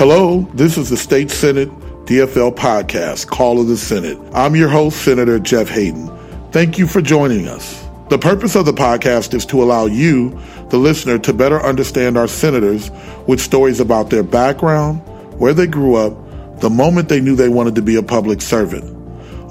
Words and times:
Hello, 0.00 0.48
this 0.54 0.78
is 0.78 0.88
the 0.88 0.96
State 0.96 1.30
Senate 1.30 1.68
DFL 2.06 2.56
podcast, 2.56 3.26
Call 3.26 3.60
of 3.60 3.66
the 3.66 3.76
Senate. 3.76 4.16
I'm 4.32 4.56
your 4.56 4.70
host, 4.70 5.04
Senator 5.04 5.38
Jeff 5.38 5.68
Hayden. 5.68 6.08
Thank 6.52 6.78
you 6.78 6.86
for 6.86 7.02
joining 7.02 7.46
us. 7.46 7.86
The 8.08 8.16
purpose 8.16 8.56
of 8.56 8.64
the 8.64 8.72
podcast 8.72 9.34
is 9.34 9.44
to 9.44 9.62
allow 9.62 9.84
you, 9.84 10.30
the 10.70 10.78
listener, 10.78 11.18
to 11.18 11.34
better 11.34 11.60
understand 11.62 12.16
our 12.16 12.28
senators 12.28 12.90
with 13.26 13.42
stories 13.42 13.78
about 13.78 14.08
their 14.08 14.22
background, 14.22 15.02
where 15.38 15.52
they 15.52 15.66
grew 15.66 15.96
up, 15.96 16.16
the 16.62 16.70
moment 16.70 17.10
they 17.10 17.20
knew 17.20 17.36
they 17.36 17.50
wanted 17.50 17.74
to 17.74 17.82
be 17.82 17.96
a 17.96 18.02
public 18.02 18.40
servant. 18.40 18.96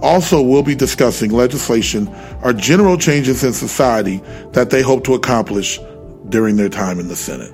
Also, 0.02 0.42
we'll 0.42 0.64
be 0.64 0.74
discussing 0.74 1.30
legislation 1.30 2.08
or 2.42 2.54
general 2.54 2.98
changes 2.98 3.44
in 3.44 3.54
society 3.54 4.18
that 4.54 4.72
they 4.72 4.82
hope 4.82 5.04
to 5.04 5.14
accomplish 5.14 5.80
during 6.30 6.56
their 6.56 6.70
time 6.70 7.00
in 7.00 7.08
the 7.08 7.16
Senate. 7.16 7.54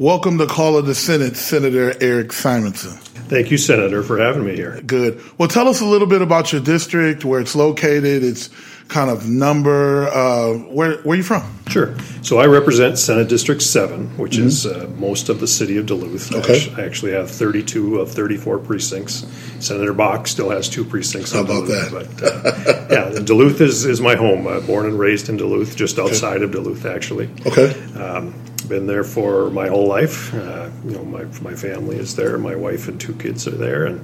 Welcome 0.00 0.38
to 0.38 0.46
Call 0.46 0.78
of 0.78 0.86
the 0.86 0.94
Senate, 0.94 1.36
Senator 1.36 1.94
Erik 2.02 2.32
Simonson. 2.32 2.92
Thank 3.28 3.50
you, 3.50 3.58
Senator, 3.58 4.02
for 4.02 4.16
having 4.16 4.46
me 4.46 4.56
here. 4.56 4.80
Good. 4.80 5.20
Well, 5.36 5.46
tell 5.46 5.68
us 5.68 5.82
a 5.82 5.84
little 5.84 6.06
bit 6.06 6.22
about 6.22 6.52
your 6.52 6.62
district, 6.62 7.22
where 7.22 7.38
it's 7.38 7.54
located, 7.54 8.24
its 8.24 8.48
kind 8.88 9.10
of 9.10 9.28
number. 9.28 10.08
Uh, 10.08 10.54
where 10.54 11.02
where 11.02 11.12
are 11.12 11.16
you 11.16 11.22
from? 11.22 11.42
Sure. 11.68 11.94
So 12.22 12.38
I 12.38 12.46
represent 12.46 12.98
Senate 12.98 13.28
District 13.28 13.60
7, 13.60 14.16
which 14.16 14.38
mm-hmm. 14.38 14.46
is 14.46 14.64
uh, 14.64 14.90
most 14.96 15.28
of 15.28 15.38
the 15.38 15.46
city 15.46 15.76
of 15.76 15.84
Duluth. 15.84 16.34
Okay. 16.34 16.72
I 16.78 16.86
actually 16.86 17.12
have 17.12 17.30
32 17.30 17.98
of 18.00 18.10
34 18.10 18.58
precincts. 18.60 19.26
Senator 19.58 19.92
Bakk 19.92 20.28
still 20.28 20.48
has 20.48 20.70
two 20.70 20.82
precincts. 20.82 21.32
How 21.32 21.40
about 21.42 21.66
Duluth, 21.66 22.16
that? 22.16 22.86
But, 22.88 22.90
uh, 22.90 23.12
yeah, 23.12 23.20
Duluth 23.22 23.60
is, 23.60 23.84
is 23.84 24.00
my 24.00 24.16
home. 24.16 24.46
Uh, 24.46 24.60
born 24.60 24.86
and 24.86 24.98
raised 24.98 25.28
in 25.28 25.36
Duluth, 25.36 25.76
just 25.76 25.98
outside 25.98 26.36
okay. 26.36 26.44
of 26.44 26.52
Duluth, 26.52 26.86
actually. 26.86 27.28
Okay. 27.44 27.74
Um, 28.00 28.34
been 28.70 28.86
there 28.86 29.04
for 29.04 29.50
my 29.50 29.68
whole 29.68 29.86
life. 29.86 30.32
Uh, 30.32 30.70
you 30.84 30.92
know, 30.92 31.04
my 31.04 31.24
my 31.42 31.54
family 31.54 31.96
is 31.96 32.16
there. 32.16 32.38
My 32.38 32.54
wife 32.56 32.88
and 32.88 32.98
two 32.98 33.14
kids 33.14 33.46
are 33.46 33.50
there, 33.50 33.84
and 33.84 34.00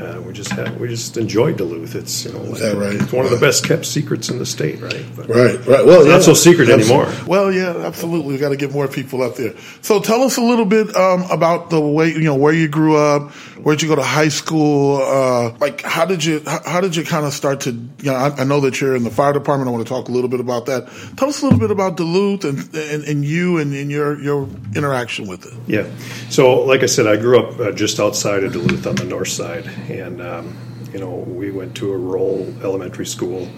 uh, 0.00 0.20
we 0.20 0.32
just 0.32 0.50
have 0.52 0.78
we 0.78 0.88
just 0.88 1.16
enjoy 1.16 1.52
Duluth. 1.52 1.94
It's 1.94 2.24
you 2.24 2.32
know 2.32 2.42
like, 2.42 2.62
right? 2.74 2.94
It's 2.94 3.12
one 3.12 3.24
of 3.24 3.30
the 3.30 3.38
best 3.38 3.64
kept 3.64 3.84
secrets 3.84 4.28
in 4.28 4.38
the 4.38 4.46
state, 4.46 4.80
right? 4.80 5.04
But 5.14 5.28
right, 5.28 5.56
right. 5.66 5.84
Well, 5.84 6.04
yeah, 6.06 6.12
not 6.12 6.22
so 6.22 6.34
secret 6.34 6.68
absolutely. 6.68 6.94
anymore. 6.94 7.26
Well, 7.26 7.52
yeah, 7.52 7.86
absolutely. 7.86 8.34
We 8.34 8.38
got 8.38 8.50
to 8.50 8.56
get 8.56 8.72
more 8.72 8.88
people 8.88 9.22
up 9.22 9.36
there. 9.36 9.54
So 9.82 10.00
tell 10.00 10.22
us 10.22 10.36
a 10.36 10.42
little 10.42 10.64
bit 10.64 10.94
um, 10.96 11.22
about 11.30 11.70
the 11.70 11.80
way 11.80 12.08
you 12.08 12.20
know 12.20 12.36
where 12.36 12.52
you 12.52 12.68
grew 12.68 12.96
up, 12.96 13.32
where'd 13.62 13.82
you 13.82 13.88
go 13.88 13.96
to 13.96 14.02
high 14.02 14.28
school, 14.28 15.00
uh, 15.02 15.56
like 15.58 15.82
how 15.82 16.04
did 16.04 16.24
you 16.24 16.42
how, 16.44 16.60
how 16.64 16.80
did 16.80 16.96
you 16.96 17.04
kind 17.04 17.24
of 17.24 17.32
start 17.32 17.60
to 17.62 17.70
you 17.70 18.10
know 18.10 18.14
I, 18.14 18.40
I, 18.40 18.44
know 18.44 18.60
that 18.60 18.80
you're 18.80 18.96
in 18.96 19.04
the 19.04 19.10
fire 19.10 19.32
department. 19.32 19.68
I 19.68 19.72
want 19.72 19.86
to 19.86 19.92
talk 19.92 20.08
a 20.08 20.12
little 20.12 20.30
bit 20.30 20.40
about 20.40 20.66
that. 20.66 20.88
Tell 21.16 21.28
us 21.28 21.42
a 21.42 21.44
little 21.44 21.58
bit 21.58 21.70
about 21.70 21.96
Duluth 21.96 22.44
and 22.44 22.58
and, 22.74 23.04
and 23.04 23.24
you 23.24 23.58
and, 23.58 23.72
and, 23.74 23.90
your 23.90 24.20
your 24.20 24.48
interaction 24.74 25.26
with 25.26 25.46
it. 25.46 25.54
Yeah. 25.66 25.88
So 26.30 26.64
like 26.64 26.82
I 26.82 26.86
said, 26.86 27.06
I 27.06 27.16
grew 27.16 27.38
up 27.38 27.60
uh, 27.60 27.72
just 27.72 28.00
outside 28.00 28.44
of 28.44 28.52
Duluth 28.52 28.86
on 28.86 28.96
the 28.96 29.04
north 29.04 29.28
side, 29.28 29.64
and 29.98 30.20
um, 30.20 30.56
you 30.92 30.98
know, 30.98 31.10
we 31.10 31.50
went 31.50 31.74
to 31.76 31.92
a 31.92 31.96
rural 31.96 32.46
elementary 32.62 33.06
school 33.06 33.48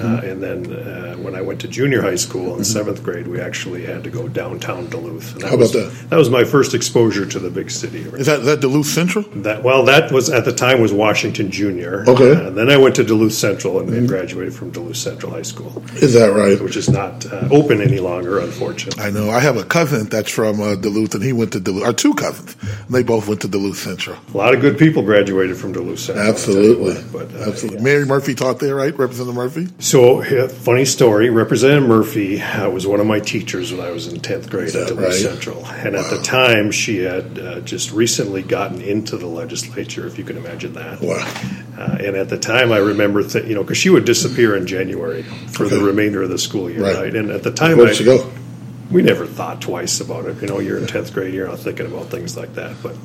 uh, 0.00 0.20
and 0.24 0.42
then 0.42 0.72
uh, 0.72 1.14
when 1.16 1.34
I 1.34 1.40
went 1.40 1.60
to 1.62 1.68
junior 1.68 2.02
high 2.02 2.16
school 2.16 2.56
in 2.56 2.64
seventh 2.64 3.02
grade, 3.02 3.26
we 3.26 3.40
actually 3.40 3.84
had 3.84 4.04
to 4.04 4.10
go 4.10 4.28
downtown 4.28 4.88
Duluth. 4.88 5.40
How 5.42 5.48
about 5.48 5.58
was, 5.58 5.72
that? 5.72 6.10
That 6.10 6.16
was 6.16 6.30
my 6.30 6.44
first 6.44 6.74
exposure 6.74 7.26
to 7.26 7.38
the 7.38 7.50
big 7.50 7.70
city. 7.70 8.04
Right? 8.04 8.20
Is 8.20 8.26
that, 8.26 8.44
that 8.44 8.60
Duluth 8.60 8.86
Central? 8.86 9.24
That 9.42 9.62
well, 9.62 9.84
that 9.84 10.12
was 10.12 10.30
at 10.30 10.44
the 10.44 10.52
time 10.52 10.80
was 10.80 10.92
Washington 10.92 11.50
Junior. 11.50 12.04
Okay. 12.08 12.32
Uh, 12.32 12.48
and 12.48 12.56
then 12.56 12.70
I 12.70 12.76
went 12.76 12.96
to 12.96 13.04
Duluth 13.04 13.32
Central 13.32 13.80
and, 13.80 13.88
and, 13.90 14.08
graduated 14.08 14.54
from 14.54 14.70
Duluth 14.70 14.96
Central 14.96 15.32
High 15.32 15.42
School. 15.42 15.82
Is 15.94 16.14
that 16.14 16.32
right? 16.32 16.60
Which 16.60 16.76
is 16.76 16.88
not 16.88 17.26
uh, 17.26 17.48
open 17.50 17.80
any 17.80 17.98
longer, 17.98 18.38
unfortunately. 18.38 19.02
I 19.02 19.10
know. 19.10 19.30
I 19.30 19.40
have 19.40 19.56
a 19.56 19.64
cousin 19.64 20.08
that's 20.08 20.30
from 20.30 20.60
uh, 20.60 20.76
Duluth, 20.76 21.14
and 21.14 21.22
he 21.22 21.32
went 21.32 21.52
to 21.52 21.60
Duluth. 21.60 21.84
Or 21.84 21.92
two 21.92 22.14
cousins, 22.14 22.56
and 22.62 22.94
they 22.94 23.02
both 23.02 23.28
went 23.28 23.42
to 23.42 23.48
Duluth 23.48 23.78
Central. 23.78 24.18
A 24.32 24.36
lot 24.36 24.54
of 24.54 24.60
good 24.60 24.78
people 24.78 25.02
graduated 25.02 25.56
from 25.56 25.72
Duluth 25.72 26.00
Central. 26.00 26.26
Absolutely. 26.26 26.94
What, 26.94 27.30
but, 27.30 27.34
uh, 27.34 27.50
Absolutely. 27.50 27.78
Yeah. 27.78 27.84
Mary 27.84 28.06
Murphy 28.06 28.34
taught 28.34 28.60
there, 28.60 28.74
right? 28.74 28.96
Representative 28.96 29.34
Murphy. 29.34 29.68
So 29.84 30.22
funny 30.48 30.86
story. 30.86 31.28
Representative 31.28 31.86
Murphy 31.86 32.40
uh, 32.40 32.70
was 32.70 32.86
one 32.86 33.00
of 33.00 33.06
my 33.06 33.20
teachers 33.20 33.70
when 33.70 33.84
I 33.84 33.90
was 33.90 34.06
in 34.06 34.18
10th 34.18 34.48
grade 34.48 34.74
at 34.74 34.88
Duluth 34.88 34.98
right? 34.98 35.12
Central. 35.12 35.66
And 35.66 35.94
wow. 35.94 36.00
at 36.00 36.10
the 36.10 36.22
time, 36.22 36.70
she 36.70 37.00
had 37.00 37.38
uh, 37.38 37.60
just 37.60 37.92
recently 37.92 38.42
gotten 38.42 38.80
into 38.80 39.18
the 39.18 39.26
legislature, 39.26 40.06
if 40.06 40.16
you 40.16 40.24
can 40.24 40.38
imagine 40.38 40.72
that. 40.72 41.02
Wow. 41.02 41.16
Uh, 41.76 41.98
and 42.00 42.16
at 42.16 42.30
the 42.30 42.38
time, 42.38 42.72
I 42.72 42.78
remember, 42.78 43.28
th- 43.28 43.44
you 43.44 43.54
know, 43.54 43.62
because 43.62 43.76
she 43.76 43.90
would 43.90 44.06
disappear 44.06 44.56
in 44.56 44.66
January 44.66 45.22
for 45.22 45.66
okay. 45.66 45.76
the 45.76 45.84
remainder 45.84 46.22
of 46.22 46.30
the 46.30 46.38
school 46.38 46.70
year, 46.70 46.82
right? 46.82 46.96
right? 46.96 47.14
And 47.14 47.30
at 47.30 47.42
the 47.42 47.52
time, 47.52 47.76
where 47.76 47.88
did 47.88 47.96
she 47.96 48.04
go? 48.04 48.32
We 48.90 49.02
never 49.02 49.26
thought 49.26 49.60
twice 49.60 50.00
about 50.00 50.24
it. 50.24 50.40
You 50.40 50.48
know, 50.48 50.60
you're 50.60 50.78
in 50.78 50.84
10th 50.84 51.12
grade, 51.12 51.34
you're 51.34 51.48
not 51.48 51.58
thinking 51.58 51.84
about 51.84 52.06
things 52.06 52.38
like 52.38 52.54
that. 52.54 52.74
But 52.82 52.96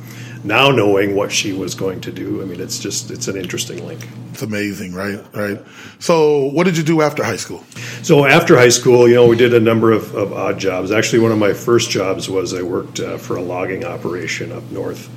now 0.44 0.70
knowing 0.70 1.16
what 1.16 1.32
she 1.32 1.54
was 1.54 1.76
going 1.76 2.02
to 2.02 2.12
do, 2.12 2.42
I 2.42 2.46
mean, 2.46 2.60
it's 2.60 2.80
just 2.80 3.12
it's 3.12 3.28
an 3.28 3.36
interesting 3.36 3.86
link. 3.86 4.08
It's 4.32 4.42
amazing, 4.42 4.94
right? 4.94 5.20
Right. 5.34 5.60
So, 6.00 6.46
what 6.46 6.66
did 6.66 6.78
you 6.78 6.84
do 6.84 7.02
after 7.02 7.24
high 7.24 7.36
school? 7.36 7.64
So 8.04 8.26
after 8.26 8.56
high 8.58 8.70
school, 8.70 9.08
you 9.08 9.16
know, 9.16 9.28
we 9.28 9.36
did 9.36 9.54
a 9.54 9.60
number 9.60 9.92
of, 9.92 10.16
of 10.16 10.32
odd 10.32 10.58
jobs. 10.58 10.92
Actually, 10.92 11.20
one 11.20 11.32
of 11.32 11.38
my 11.38 11.54
first 11.54 11.90
jobs 11.90 12.30
was 12.30 12.54
I 12.54 12.62
worked 12.62 13.00
uh, 13.00 13.18
for 13.18 13.36
a 13.36 13.42
logging 13.42 13.84
operation 13.84 14.52
up 14.52 14.64
north. 14.72 15.10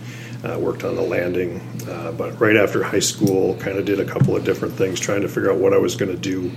Uh, 0.44 0.58
worked 0.58 0.82
on 0.82 0.96
the 0.96 1.02
landing, 1.02 1.60
uh, 1.88 2.10
but 2.10 2.38
right 2.40 2.56
after 2.56 2.82
high 2.82 2.98
school, 2.98 3.54
kind 3.58 3.78
of 3.78 3.84
did 3.84 4.00
a 4.00 4.04
couple 4.04 4.34
of 4.34 4.44
different 4.44 4.74
things, 4.74 4.98
trying 4.98 5.20
to 5.20 5.28
figure 5.28 5.52
out 5.52 5.58
what 5.58 5.72
I 5.72 5.78
was 5.78 5.94
going 5.94 6.10
to 6.10 6.18
do. 6.18 6.50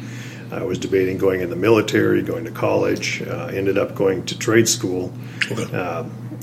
I 0.51 0.63
was 0.63 0.79
debating 0.79 1.19
going 1.19 1.41
in 1.41 1.51
the 1.51 1.55
military, 1.55 2.23
going 2.23 2.45
to 2.45 2.51
college. 2.51 3.21
Uh, 3.21 3.51
ended 3.53 3.77
up 3.77 3.93
going 3.93 4.25
to 4.25 4.39
trade 4.39 4.67
school. 4.67 5.13
Okay. 5.51 5.71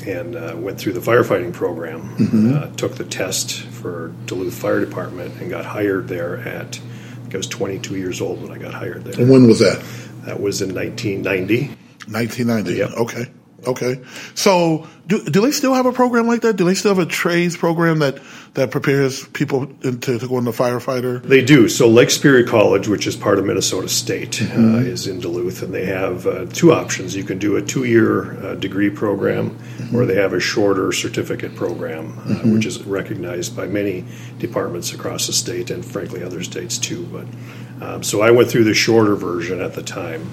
And 0.07 0.37
uh, 0.37 0.55
went 0.57 0.79
through 0.79 0.95
the 0.95 1.01
firefighting 1.01 1.53
program. 1.53 2.17
Mm-hmm. 2.17 2.55
Uh, 2.55 2.77
took 2.77 2.97
the 2.97 3.05
test 3.05 3.63
for 3.63 4.13
Duluth 4.27 4.55
Fire 4.55 4.85
Department 4.85 5.41
and 5.41 5.51
got 5.51 5.65
hired 5.65 6.09
there 6.09 6.39
at. 6.39 6.79
I, 6.79 7.35
I 7.35 7.37
was 7.37 7.47
22 7.47 7.97
years 7.97 8.21
old 8.21 8.43
when 8.43 8.53
I 8.53 8.59
got 8.59 8.75
hired 8.75 9.05
there. 9.05 9.21
And 9.21 9.31
when 9.31 9.47
was 9.47 9.61
that? 9.61 9.83
That 10.25 10.41
was 10.41 10.61
in 10.61 10.75
1990. 10.75 11.69
1990. 12.09 12.75
Yep. 12.75 12.91
Okay. 12.91 13.27
Okay. 13.67 14.03
So 14.35 14.89
do, 15.07 15.23
do 15.25 15.41
they 15.41 15.51
still 15.51 15.75
have 15.75 15.87
a 15.87 15.93
program 15.93 16.27
like 16.27 16.43
that? 16.43 16.57
Do 16.57 16.65
they 16.65 16.75
still 16.75 16.95
have 16.95 17.05
a 17.05 17.09
trades 17.09 17.57
program 17.57 17.99
that, 18.01 18.19
that 18.55 18.71
prepares 18.71 19.27
people 19.29 19.65
into, 19.83 20.19
to 20.19 20.29
go 20.29 20.39
into 20.39 20.53
firefighter? 20.53 21.23
They 21.23 21.45
do. 21.45 21.69
So 21.69 21.89
Lake 21.89 22.11
Superior 22.11 22.47
College, 22.47 22.89
which 22.89 23.07
is 23.07 23.17
part 23.17 23.39
of 23.39 23.45
Minnesota 23.45 23.89
State, 23.89 24.41
uh, 24.41 24.47
mm-hmm. 24.47 24.75
uh, 24.77 24.79
is 24.79 25.07
in 25.07 25.21
Duluth, 25.21 25.63
and 25.63 25.75
they 25.75 25.87
have 25.87 26.27
uh, 26.27 26.47
two 26.47 26.73
options. 26.73 27.15
You 27.15 27.25
can 27.25 27.39
do 27.39 27.57
a 27.57 27.63
two-year 27.63 28.47
uh, 28.47 28.55
degree 28.55 28.91
program, 28.91 29.51
mm-hmm. 29.51 29.97
or 29.97 30.07
they 30.07 30.17
have 30.17 30.33
a 30.33 30.41
shorter 30.41 30.93
certificate 30.93 31.55
program, 31.57 32.19
uh, 32.19 32.23
mm-hmm. 32.23 32.55
which 32.55 32.67
is 32.67 32.83
recognized 32.85 33.57
by 33.57 33.67
many 33.67 34.05
departments 34.39 34.93
across 34.93 35.27
the 35.27 35.33
state, 35.33 35.71
and 35.71 35.85
frankly 35.85 36.23
other 36.23 36.43
states 36.43 36.79
too. 36.79 37.05
But 37.07 37.27
um, 37.85 38.03
so 38.03 38.23
I 38.23 38.31
went 38.31 38.51
through 38.51 38.65
the 38.65 38.75
shorter 38.75 39.17
version 39.17 39.61
at 39.61 39.75
the 39.75 39.83
time 39.83 40.31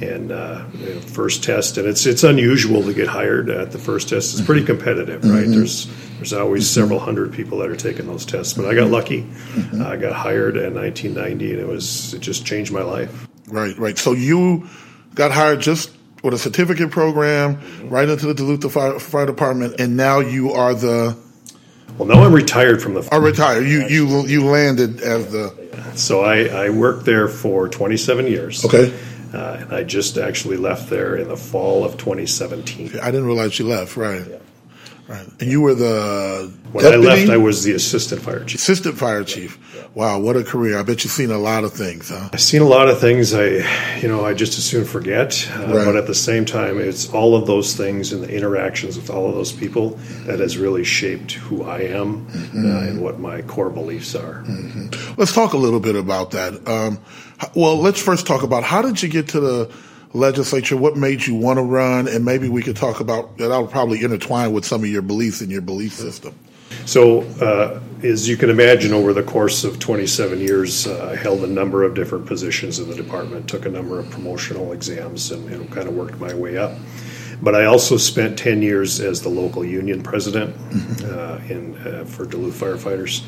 and 0.00 0.32
uh, 0.32 0.64
first 1.00 1.42
test, 1.42 1.78
and 1.78 1.86
it's 1.86 2.06
it's 2.06 2.24
unusual 2.24 2.82
to 2.84 2.94
get 2.94 3.08
hired 3.08 3.50
at 3.50 3.72
the 3.72 3.78
first 3.78 4.08
test. 4.08 4.34
It's 4.34 4.46
pretty 4.46 4.64
competitive, 4.64 5.24
right? 5.24 5.44
Mm-hmm. 5.44 5.52
There's 5.52 5.86
there's 6.16 6.32
always 6.32 6.64
mm-hmm. 6.64 6.80
several 6.80 6.98
hundred 6.98 7.32
people 7.32 7.58
that 7.58 7.68
are 7.68 7.76
taking 7.76 8.06
those 8.06 8.24
tests, 8.24 8.54
but 8.54 8.66
I 8.66 8.74
got 8.74 8.90
lucky. 8.90 9.22
Mm-hmm. 9.22 9.82
I 9.82 9.96
got 9.96 10.12
hired 10.12 10.56
in 10.56 10.74
1990, 10.74 11.52
and 11.52 11.60
it 11.60 11.66
was 11.66 12.14
it 12.14 12.20
just 12.20 12.46
changed 12.46 12.72
my 12.72 12.82
life. 12.82 13.28
Right, 13.48 13.76
right. 13.78 13.96
So 13.96 14.12
you 14.12 14.68
got 15.14 15.32
hired 15.32 15.60
just 15.60 15.90
with 16.22 16.34
a 16.34 16.38
certificate 16.38 16.90
program, 16.90 17.60
right 17.88 18.08
into 18.08 18.26
the 18.26 18.34
Duluth 18.34 18.70
Fire, 18.72 18.98
Fire 18.98 19.26
Department, 19.26 19.80
and 19.80 19.96
now 19.96 20.20
you 20.20 20.52
are 20.52 20.74
the. 20.74 21.16
Well, 21.96 22.08
now 22.08 22.22
I'm 22.22 22.32
retired 22.32 22.82
from 22.82 22.94
the. 22.94 23.08
Are 23.10 23.20
retired. 23.20 23.66
You 23.66 23.86
you 23.88 24.26
you 24.26 24.44
landed 24.44 25.00
as 25.00 25.32
the. 25.32 25.68
So 25.94 26.20
I 26.20 26.66
I 26.66 26.70
worked 26.70 27.04
there 27.04 27.28
for 27.28 27.68
27 27.68 28.26
years. 28.26 28.64
Okay. 28.64 28.92
Uh, 29.32 29.58
and 29.60 29.72
I 29.72 29.84
just 29.84 30.16
actually 30.16 30.56
left 30.56 30.88
there 30.88 31.16
in 31.16 31.28
the 31.28 31.36
fall 31.36 31.84
of 31.84 31.98
2017. 31.98 32.98
I 33.00 33.10
didn't 33.10 33.26
realize 33.26 33.58
you 33.58 33.66
left, 33.66 33.96
right? 33.96 34.26
Yeah. 34.28 34.38
Right. 35.08 35.26
And 35.40 35.50
you 35.50 35.62
were 35.62 35.74
the 35.74 36.52
when 36.70 36.84
deputy? 36.84 37.08
I 37.08 37.14
left, 37.14 37.30
I 37.30 37.36
was 37.38 37.64
the 37.64 37.72
assistant 37.72 38.20
fire 38.20 38.44
chief. 38.44 38.60
Assistant 38.60 38.98
fire 38.98 39.24
chief. 39.24 39.58
Wow, 39.94 40.20
what 40.20 40.36
a 40.36 40.44
career! 40.44 40.78
I 40.78 40.82
bet 40.82 41.02
you've 41.02 41.12
seen 41.12 41.30
a 41.30 41.38
lot 41.38 41.64
of 41.64 41.72
things, 41.72 42.10
huh? 42.10 42.28
I've 42.30 42.42
seen 42.42 42.60
a 42.60 42.66
lot 42.66 42.88
of 42.88 43.00
things. 43.00 43.32
I, 43.32 43.46
you 44.00 44.06
know, 44.06 44.26
I 44.26 44.34
just 44.34 44.58
as 44.58 44.64
soon 44.64 44.84
forget. 44.84 45.48
Uh, 45.50 45.60
right. 45.60 45.84
But 45.86 45.96
at 45.96 46.06
the 46.06 46.14
same 46.14 46.44
time, 46.44 46.78
it's 46.78 47.08
all 47.10 47.34
of 47.34 47.46
those 47.46 47.74
things 47.74 48.12
and 48.12 48.22
the 48.22 48.30
interactions 48.30 48.98
with 48.98 49.08
all 49.08 49.30
of 49.30 49.34
those 49.34 49.50
people 49.50 49.98
that 50.26 50.40
has 50.40 50.58
really 50.58 50.84
shaped 50.84 51.32
who 51.32 51.64
I 51.64 51.80
am 51.80 52.26
mm-hmm. 52.26 52.66
uh, 52.66 52.80
and 52.80 53.00
what 53.00 53.18
my 53.18 53.40
core 53.42 53.70
beliefs 53.70 54.14
are. 54.14 54.42
Mm-hmm. 54.42 55.14
Let's 55.18 55.32
talk 55.32 55.54
a 55.54 55.58
little 55.58 55.80
bit 55.80 55.96
about 55.96 56.32
that. 56.32 56.68
Um, 56.68 57.00
well, 57.54 57.78
let's 57.78 58.00
first 58.00 58.26
talk 58.26 58.42
about 58.42 58.62
how 58.62 58.82
did 58.82 59.02
you 59.02 59.08
get 59.08 59.28
to 59.28 59.40
the 59.40 59.72
legislature? 60.12 60.76
What 60.76 60.96
made 60.96 61.26
you 61.26 61.34
want 61.34 61.58
to 61.58 61.62
run? 61.62 62.08
And 62.08 62.24
maybe 62.24 62.48
we 62.48 62.62
could 62.62 62.76
talk 62.76 63.00
about 63.00 63.38
that. 63.38 63.52
I'll 63.52 63.66
probably 63.66 64.02
intertwine 64.02 64.52
with 64.52 64.64
some 64.64 64.82
of 64.82 64.88
your 64.88 65.02
beliefs 65.02 65.42
in 65.42 65.50
your 65.50 65.62
belief 65.62 65.92
system. 65.92 66.34
So, 66.84 67.22
uh, 67.40 67.80
as 68.02 68.28
you 68.28 68.36
can 68.36 68.50
imagine, 68.50 68.92
over 68.92 69.12
the 69.12 69.22
course 69.22 69.64
of 69.64 69.78
27 69.78 70.40
years, 70.40 70.86
uh, 70.86 71.10
I 71.12 71.16
held 71.16 71.42
a 71.42 71.46
number 71.46 71.82
of 71.82 71.94
different 71.94 72.26
positions 72.26 72.78
in 72.78 72.88
the 72.88 72.94
department, 72.94 73.48
took 73.48 73.66
a 73.66 73.70
number 73.70 73.98
of 73.98 74.08
promotional 74.10 74.72
exams, 74.72 75.30
and, 75.30 75.50
and 75.50 75.70
kind 75.70 75.88
of 75.88 75.94
worked 75.94 76.18
my 76.18 76.32
way 76.34 76.56
up. 76.56 76.72
But 77.40 77.54
I 77.54 77.66
also 77.66 77.96
spent 77.96 78.38
10 78.38 78.62
years 78.62 79.00
as 79.00 79.22
the 79.22 79.28
local 79.28 79.64
union 79.64 80.02
president 80.02 80.56
uh, 81.04 81.38
in, 81.48 81.76
uh, 81.78 82.04
for 82.04 82.26
Duluth 82.26 82.58
firefighters. 82.58 83.22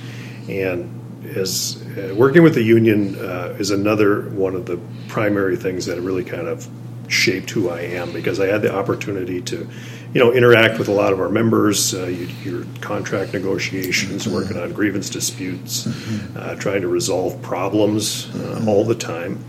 And 0.49 1.00
as 1.25 1.82
uh, 1.96 2.14
working 2.17 2.43
with 2.43 2.55
the 2.55 2.62
union 2.62 3.17
uh, 3.17 3.56
is 3.58 3.70
another 3.70 4.28
one 4.31 4.55
of 4.55 4.67
the 4.67 4.78
primary 5.08 5.56
things 5.56 5.87
that 5.87 6.00
really 6.00 6.25
kind 6.25 6.49
of 6.49 6.67
shaped 7.08 7.50
who 7.50 7.69
I 7.69 7.81
am 7.81 8.12
because 8.12 8.40
I 8.40 8.46
had 8.46 8.62
the 8.62 8.75
opportunity 8.75 9.43
to, 9.43 9.69
you 10.14 10.20
know, 10.20 10.32
interact 10.32 10.78
with 10.78 10.88
a 10.88 10.93
lot 10.93 11.12
of 11.12 11.20
our 11.20 11.28
members, 11.28 11.93
uh, 11.93 12.06
you, 12.06 12.26
your 12.43 12.64
contract 12.81 13.32
negotiations, 13.32 14.25
mm-hmm. 14.25 14.34
working 14.34 14.56
on 14.56 14.72
grievance 14.72 15.11
disputes, 15.11 15.84
mm-hmm. 15.84 16.38
uh, 16.38 16.55
trying 16.55 16.82
to 16.82 16.88
resolve 16.88 17.40
problems 17.43 18.26
uh, 18.26 18.38
mm-hmm. 18.38 18.69
all 18.69 18.84
the 18.84 18.94
time. 18.94 19.44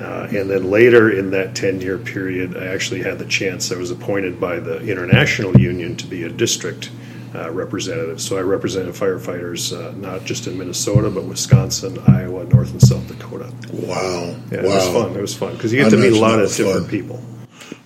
Uh, 0.00 0.28
and 0.30 0.50
then 0.50 0.70
later 0.70 1.10
in 1.10 1.30
that 1.30 1.54
10 1.54 1.80
year 1.80 1.98
period, 1.98 2.56
I 2.56 2.66
actually 2.66 3.02
had 3.02 3.18
the 3.18 3.24
chance, 3.26 3.72
I 3.72 3.76
was 3.76 3.90
appointed 3.90 4.40
by 4.40 4.58
the 4.58 4.80
International 4.80 5.58
Union 5.58 5.96
to 5.96 6.06
be 6.06 6.24
a 6.24 6.28
district 6.28 6.90
uh, 7.36 7.50
representative. 7.50 8.20
So 8.20 8.36
I 8.36 8.40
represented 8.40 8.94
firefighters 8.94 9.76
uh, 9.76 9.92
not 9.96 10.24
just 10.24 10.46
in 10.46 10.56
Minnesota, 10.56 11.10
but 11.10 11.24
Wisconsin, 11.24 11.98
Iowa, 12.06 12.44
North 12.44 12.70
and 12.70 12.80
South 12.80 13.06
Dakota. 13.08 13.52
Wow. 13.72 14.36
Yeah, 14.50 14.62
wow. 14.62 14.62
it 14.62 14.62
was 14.62 14.88
fun. 14.88 15.16
It 15.16 15.20
was 15.20 15.34
fun 15.34 15.52
because 15.52 15.72
you 15.72 15.78
get 15.78 15.88
I 15.88 15.90
to 15.90 15.96
meet 15.96 16.12
a 16.12 16.18
lot 16.18 16.40
of 16.40 16.54
different 16.54 16.82
fun. 16.82 16.90
people. 16.90 17.22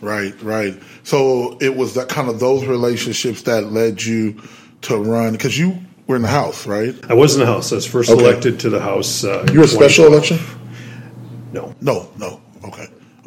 Right, 0.01 0.41
right. 0.43 0.81
So 1.03 1.59
it 1.61 1.77
was 1.77 1.95
that 1.95 2.09
kind 2.09 2.29
of 2.29 2.41
those 2.41 2.65
relationships 2.65 3.43
that 3.43 3.73
led 3.73 4.03
you 4.03 4.41
to 4.83 4.97
run 4.97 5.33
because 5.33 5.59
you 5.59 5.79
were 6.07 6.17
in 6.17 6.23
the 6.23 6.29
House, 6.29 6.67
right? 6.67 6.95
I 7.11 7.15
was 7.15 7.35
in 7.35 7.41
the 7.41 7.47
House. 7.47 7.73
I 7.73 7.77
was 7.77 7.87
first 7.87 8.11
okay. 8.11 8.23
elected 8.23 8.61
to 8.61 8.71
the 8.71 8.81
House. 8.81 9.25
Uh, 9.25 9.47
you 9.53 9.59
were 9.59 9.65
a 9.65 9.69
special 9.69 10.07
election? 10.07 10.39
No. 11.53 11.75
No, 11.81 12.11
no. 12.17 12.40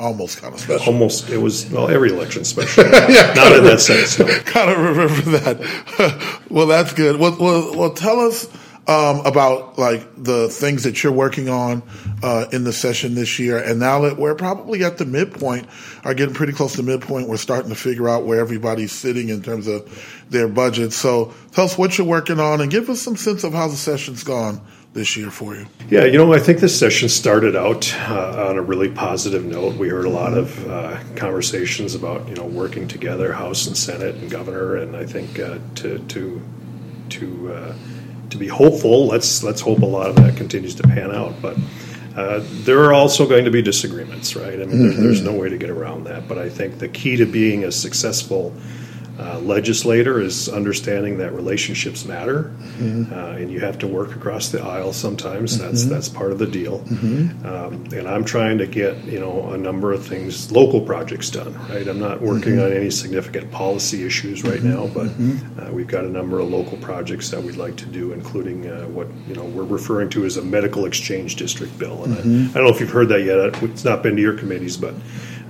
Almost 0.04 0.42
kind 0.42 0.54
of 0.54 0.60
special. 0.60 0.94
Almost. 0.94 1.30
It 1.30 1.38
was, 1.38 1.70
well, 1.72 1.90
every 1.90 2.12
election 2.12 2.44
special. 2.44 2.84
yeah, 2.84 3.34
Not 3.36 3.54
in 3.54 3.64
that 3.64 3.80
sense. 3.80 4.20
No. 4.20 4.28
Kind 4.40 4.70
of 4.70 4.78
remember 4.78 5.38
that. 5.40 6.42
well, 6.50 6.68
that's 6.68 6.92
good. 6.94 7.18
Well, 7.18 7.38
well, 7.40 7.78
well 7.78 7.94
tell 7.94 8.20
us 8.20 8.48
um, 8.86 9.26
about 9.26 9.80
like 9.80 10.06
the 10.22 10.50
things 10.50 10.84
that 10.84 11.02
you're 11.04 11.14
working 11.14 11.48
on 11.48 11.84
uh, 12.22 12.48
in 12.52 12.66
the 12.66 12.74
session 12.74 13.16
this 13.16 13.40
year. 13.40 13.58
And 13.58 13.80
now 13.80 14.02
that 14.02 14.18
we're 14.18 14.36
probably 14.36 14.84
at 14.84 14.98
the 14.98 15.06
midpoint, 15.06 15.68
are 16.04 16.14
getting 16.14 16.36
pretty 16.36 16.52
close 16.52 16.76
to 16.76 16.84
midpoint, 16.84 17.30
we're 17.30 17.38
starting 17.38 17.70
to 17.70 17.76
figure 17.76 18.10
out 18.10 18.26
where 18.26 18.42
everybody's 18.42 18.92
sitting 18.92 19.30
in 19.30 19.42
terms 19.42 19.68
of 19.68 20.26
their 20.30 20.50
budget. 20.50 20.92
So 20.92 21.34
tell 21.54 21.64
us 21.64 21.78
what 21.78 21.98
you're 21.98 22.08
working 22.08 22.42
on 22.42 22.60
and 22.60 22.70
give 22.70 22.90
us 22.90 23.02
some 23.02 23.16
sense 23.16 23.46
of 23.46 23.54
how 23.54 23.70
the 23.70 23.78
session's 23.78 24.26
gone 24.26 24.60
this 24.94 25.18
year 25.18 25.32
for 25.32 25.56
you? 25.56 25.66
Yeah, 25.90 26.06
you 26.06 26.18
know, 26.18 26.34
I 26.34 26.40
think 26.40 26.60
this 26.60 26.78
session 26.78 27.10
started 27.10 27.56
out 27.56 27.94
uh, 28.10 28.50
on 28.50 28.58
a 28.58 28.62
really 28.62 28.90
positive 28.90 29.44
note. 29.44 29.76
We 29.76 29.90
heard 29.90 30.06
a 30.06 30.10
lot 30.10 30.34
of 30.34 30.68
uh, 30.70 31.00
conversations 31.16 31.96
about 31.96 32.28
you 32.28 32.36
know 32.36 32.46
working 32.46 32.88
together, 32.88 33.34
House 33.34 33.68
and 33.68 33.76
Senate 33.76 34.16
and 34.16 34.30
Governor, 34.30 34.78
and 34.78 34.96
I 34.96 35.06
think 35.06 35.40
uh, 35.40 35.58
to 35.76 36.00
to 36.00 36.42
to 37.10 37.54
uh, 37.54 37.76
to 38.30 38.38
be 38.38 38.48
hopeful. 38.48 39.08
Let's 39.08 39.44
let's 39.44 39.62
hope 39.62 39.80
a 39.80 39.86
lot 39.86 40.10
of 40.10 40.16
that 40.18 40.38
continues 40.38 40.76
to 40.76 40.84
pan 40.84 41.12
out, 41.12 41.42
but. 41.42 41.58
Uh, 42.16 42.44
there 42.64 42.84
are 42.84 42.94
also 42.94 43.28
going 43.28 43.44
to 43.44 43.50
be 43.50 43.60
disagreements, 43.60 44.36
right? 44.36 44.54
I 44.54 44.66
mean, 44.66 44.92
mm-hmm. 44.92 45.02
there's 45.02 45.24
no 45.24 45.34
way 45.34 45.50
to 45.50 45.58
get 45.58 45.72
around 45.72 46.04
that. 46.04 46.28
But 46.28 46.38
I 46.38 46.48
think 46.48 46.78
the 46.78 46.88
key 46.88 47.16
to 47.16 47.26
being 47.26 47.64
a 47.64 47.72
successful 47.72 48.54
uh, 49.20 49.40
legislator 49.40 50.20
is 50.20 50.50
understanding 50.50 51.20
that 51.20 51.34
relationships 51.34 52.04
matter, 52.04 52.52
mm-hmm. 52.78 53.14
uh, 53.14 53.38
and 53.38 53.52
you 53.52 53.60
have 53.60 53.78
to 53.78 53.88
work 53.88 54.16
across 54.16 54.50
the 54.50 54.60
aisle 54.60 54.92
sometimes. 54.92 55.54
Mm-hmm. 55.54 55.66
That's 55.68 55.86
that's 55.86 56.10
part 56.10 56.32
of 56.32 56.40
the 56.40 56.48
deal. 56.48 56.80
Mm-hmm. 56.80 57.46
Um, 57.46 57.86
and 57.94 58.08
I'm 58.08 58.26
trying 58.26 58.58
to 58.58 58.66
get 58.66 59.04
you 59.04 59.20
know 59.20 59.52
a 59.52 59.58
number 59.58 59.94
of 59.94 60.06
things, 60.06 60.52
local 60.52 60.82
projects 60.82 61.30
done. 61.30 61.54
Right, 61.70 61.88
I'm 61.88 62.00
not 62.00 62.22
working 62.22 62.54
mm-hmm. 62.54 62.66
on 62.66 62.74
any 62.74 62.90
significant 62.90 63.52
policy 63.52 64.04
issues 64.04 64.44
right 64.44 64.60
mm-hmm. 64.60 64.70
now, 64.70 64.88
but 64.88 65.08
mm-hmm. 65.08 65.60
uh, 65.60 65.72
we've 65.72 65.88
got 65.88 66.06
a 66.06 66.10
number 66.10 66.40
of 66.40 66.50
local 66.50 66.78
projects 66.78 67.30
that 67.30 67.44
we'd 67.44 67.58
like 67.58 67.76
to 67.78 67.86
do, 67.86 68.14
including 68.14 68.68
uh, 68.68 68.86
what 68.88 69.08
you 69.28 69.36
know 69.36 69.46
we're 69.46 69.64
referring 69.64 70.10
to 70.10 70.26
as 70.26 70.38
a 70.38 70.44
medical 70.44 70.86
exchange 70.86 71.36
district 71.36 71.78
bill. 71.78 72.04
And 72.04 72.16
I, 72.16 72.20
I 72.20 72.54
don't 72.54 72.64
know 72.64 72.74
if 72.74 72.80
you've 72.80 72.90
heard 72.90 73.10
that 73.10 73.22
yet. 73.22 73.62
It's 73.62 73.84
not 73.84 74.02
been 74.02 74.16
to 74.16 74.22
your 74.22 74.38
committees, 74.38 74.76
but 74.76 74.96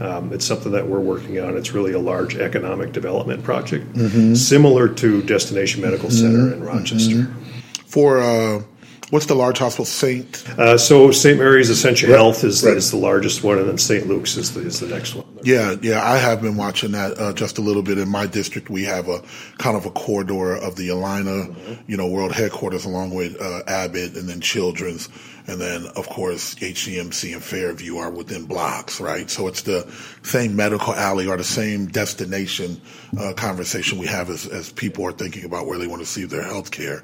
um, 0.03 0.33
it's 0.33 0.45
something 0.45 0.73
that 0.73 0.87
we're 0.87 0.99
working 0.99 1.39
on. 1.39 1.55
It's 1.57 1.71
really 1.71 1.93
a 1.93 1.99
large 1.99 2.35
economic 2.35 2.91
development 2.91 3.43
project, 3.43 3.91
mm-hmm. 3.93 4.35
similar 4.35 4.89
to 4.89 5.23
Destination 5.23 5.81
Medical 5.81 6.09
mm-hmm. 6.09 6.33
Center 6.33 6.53
in 6.53 6.63
Rochester. 6.63 7.15
Mm-hmm. 7.15 7.83
For 7.87 8.19
uh, 8.19 8.63
what's 9.11 9.27
the 9.27 9.35
large 9.35 9.59
hospital? 9.59 9.85
Saint. 9.85 10.43
Uh, 10.59 10.77
so 10.77 11.11
St. 11.11 11.37
Mary's 11.37 11.69
Essentia 11.69 12.07
right. 12.07 12.15
Health 12.15 12.43
is, 12.43 12.65
right. 12.65 12.75
is 12.75 12.91
the 12.91 12.97
largest 12.97 13.43
one, 13.43 13.59
and 13.59 13.69
then 13.69 13.77
St. 13.77 14.05
Luke's 14.07 14.35
is 14.35 14.53
the, 14.53 14.61
is 14.61 14.81
the 14.81 14.87
next 14.87 15.15
one. 15.15 15.25
Yeah, 15.43 15.75
yeah, 15.81 16.03
I 16.03 16.17
have 16.17 16.41
been 16.41 16.57
watching 16.57 16.91
that 16.93 17.17
uh, 17.17 17.31
just 17.31 17.57
a 17.57 17.61
little 17.61 17.83
bit. 17.83 17.97
In 17.97 18.09
my 18.09 18.25
district, 18.25 18.69
we 18.69 18.83
have 18.83 19.07
a 19.07 19.21
kind 19.57 19.77
of 19.77 19.85
a 19.85 19.91
corridor 19.91 20.55
of 20.55 20.75
the 20.75 20.89
Allina, 20.89 21.47
mm-hmm. 21.47 21.89
you 21.89 21.95
know, 21.95 22.07
world 22.07 22.33
headquarters, 22.33 22.83
along 22.83 23.13
with 23.13 23.39
uh, 23.41 23.61
Abbott, 23.67 24.15
and 24.17 24.27
then 24.27 24.41
Children's 24.41 25.07
and 25.45 25.59
then, 25.59 25.87
of 25.95 26.07
course, 26.07 26.55
HCMC 26.55 27.33
and 27.33 27.43
Fairview 27.43 27.97
are 27.97 28.09
within 28.09 28.45
blocks, 28.45 29.01
right? 29.01 29.29
So 29.29 29.47
it's 29.47 29.63
the 29.63 29.91
same 30.23 30.55
medical 30.55 30.93
alley 30.93 31.27
or 31.27 31.35
the 31.35 31.43
same 31.43 31.87
destination 31.87 32.79
uh, 33.19 33.33
conversation 33.33 33.97
we 33.97 34.07
have 34.07 34.29
as, 34.29 34.47
as, 34.47 34.71
people 34.71 35.05
are 35.05 35.11
thinking 35.11 35.43
about 35.43 35.67
where 35.67 35.77
they 35.77 35.87
want 35.87 36.01
to 36.01 36.05
see 36.05 36.23
their 36.23 36.43
health 36.43 36.71
care. 36.71 37.03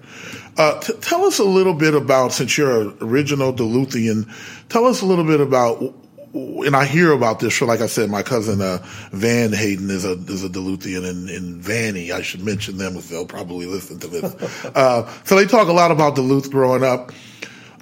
Uh, 0.57 0.79
t- 0.79 0.93
tell 1.01 1.25
us 1.25 1.39
a 1.39 1.43
little 1.43 1.73
bit 1.73 1.93
about, 1.93 2.31
since 2.31 2.57
you're 2.57 2.81
an 2.81 2.97
original 3.01 3.53
Duluthian, 3.53 4.31
tell 4.69 4.85
us 4.85 5.01
a 5.01 5.05
little 5.05 5.25
bit 5.25 5.41
about 5.41 5.93
and 6.33 6.75
I 6.75 6.85
hear 6.85 7.11
about 7.11 7.39
this. 7.39 7.57
For 7.57 7.65
like 7.65 7.81
I 7.81 7.87
said, 7.87 8.09
my 8.09 8.21
cousin 8.21 8.61
uh, 8.61 8.79
Van 9.11 9.51
Hayden 9.51 9.89
is 9.89 10.05
a 10.05 10.11
is 10.11 10.43
a 10.43 10.49
Duluthian 10.49 11.07
and, 11.09 11.29
in 11.29 11.59
Vanny. 11.59 12.11
I 12.11 12.21
should 12.21 12.41
mention 12.41 12.77
them 12.77 12.93
because 12.93 13.09
they'll 13.09 13.25
probably 13.25 13.65
listen 13.65 13.99
to 13.99 14.07
this. 14.07 14.65
uh, 14.75 15.11
so 15.23 15.35
they 15.35 15.45
talk 15.45 15.67
a 15.67 15.73
lot 15.73 15.91
about 15.91 16.15
Duluth 16.15 16.51
growing 16.51 16.83
up. 16.83 17.11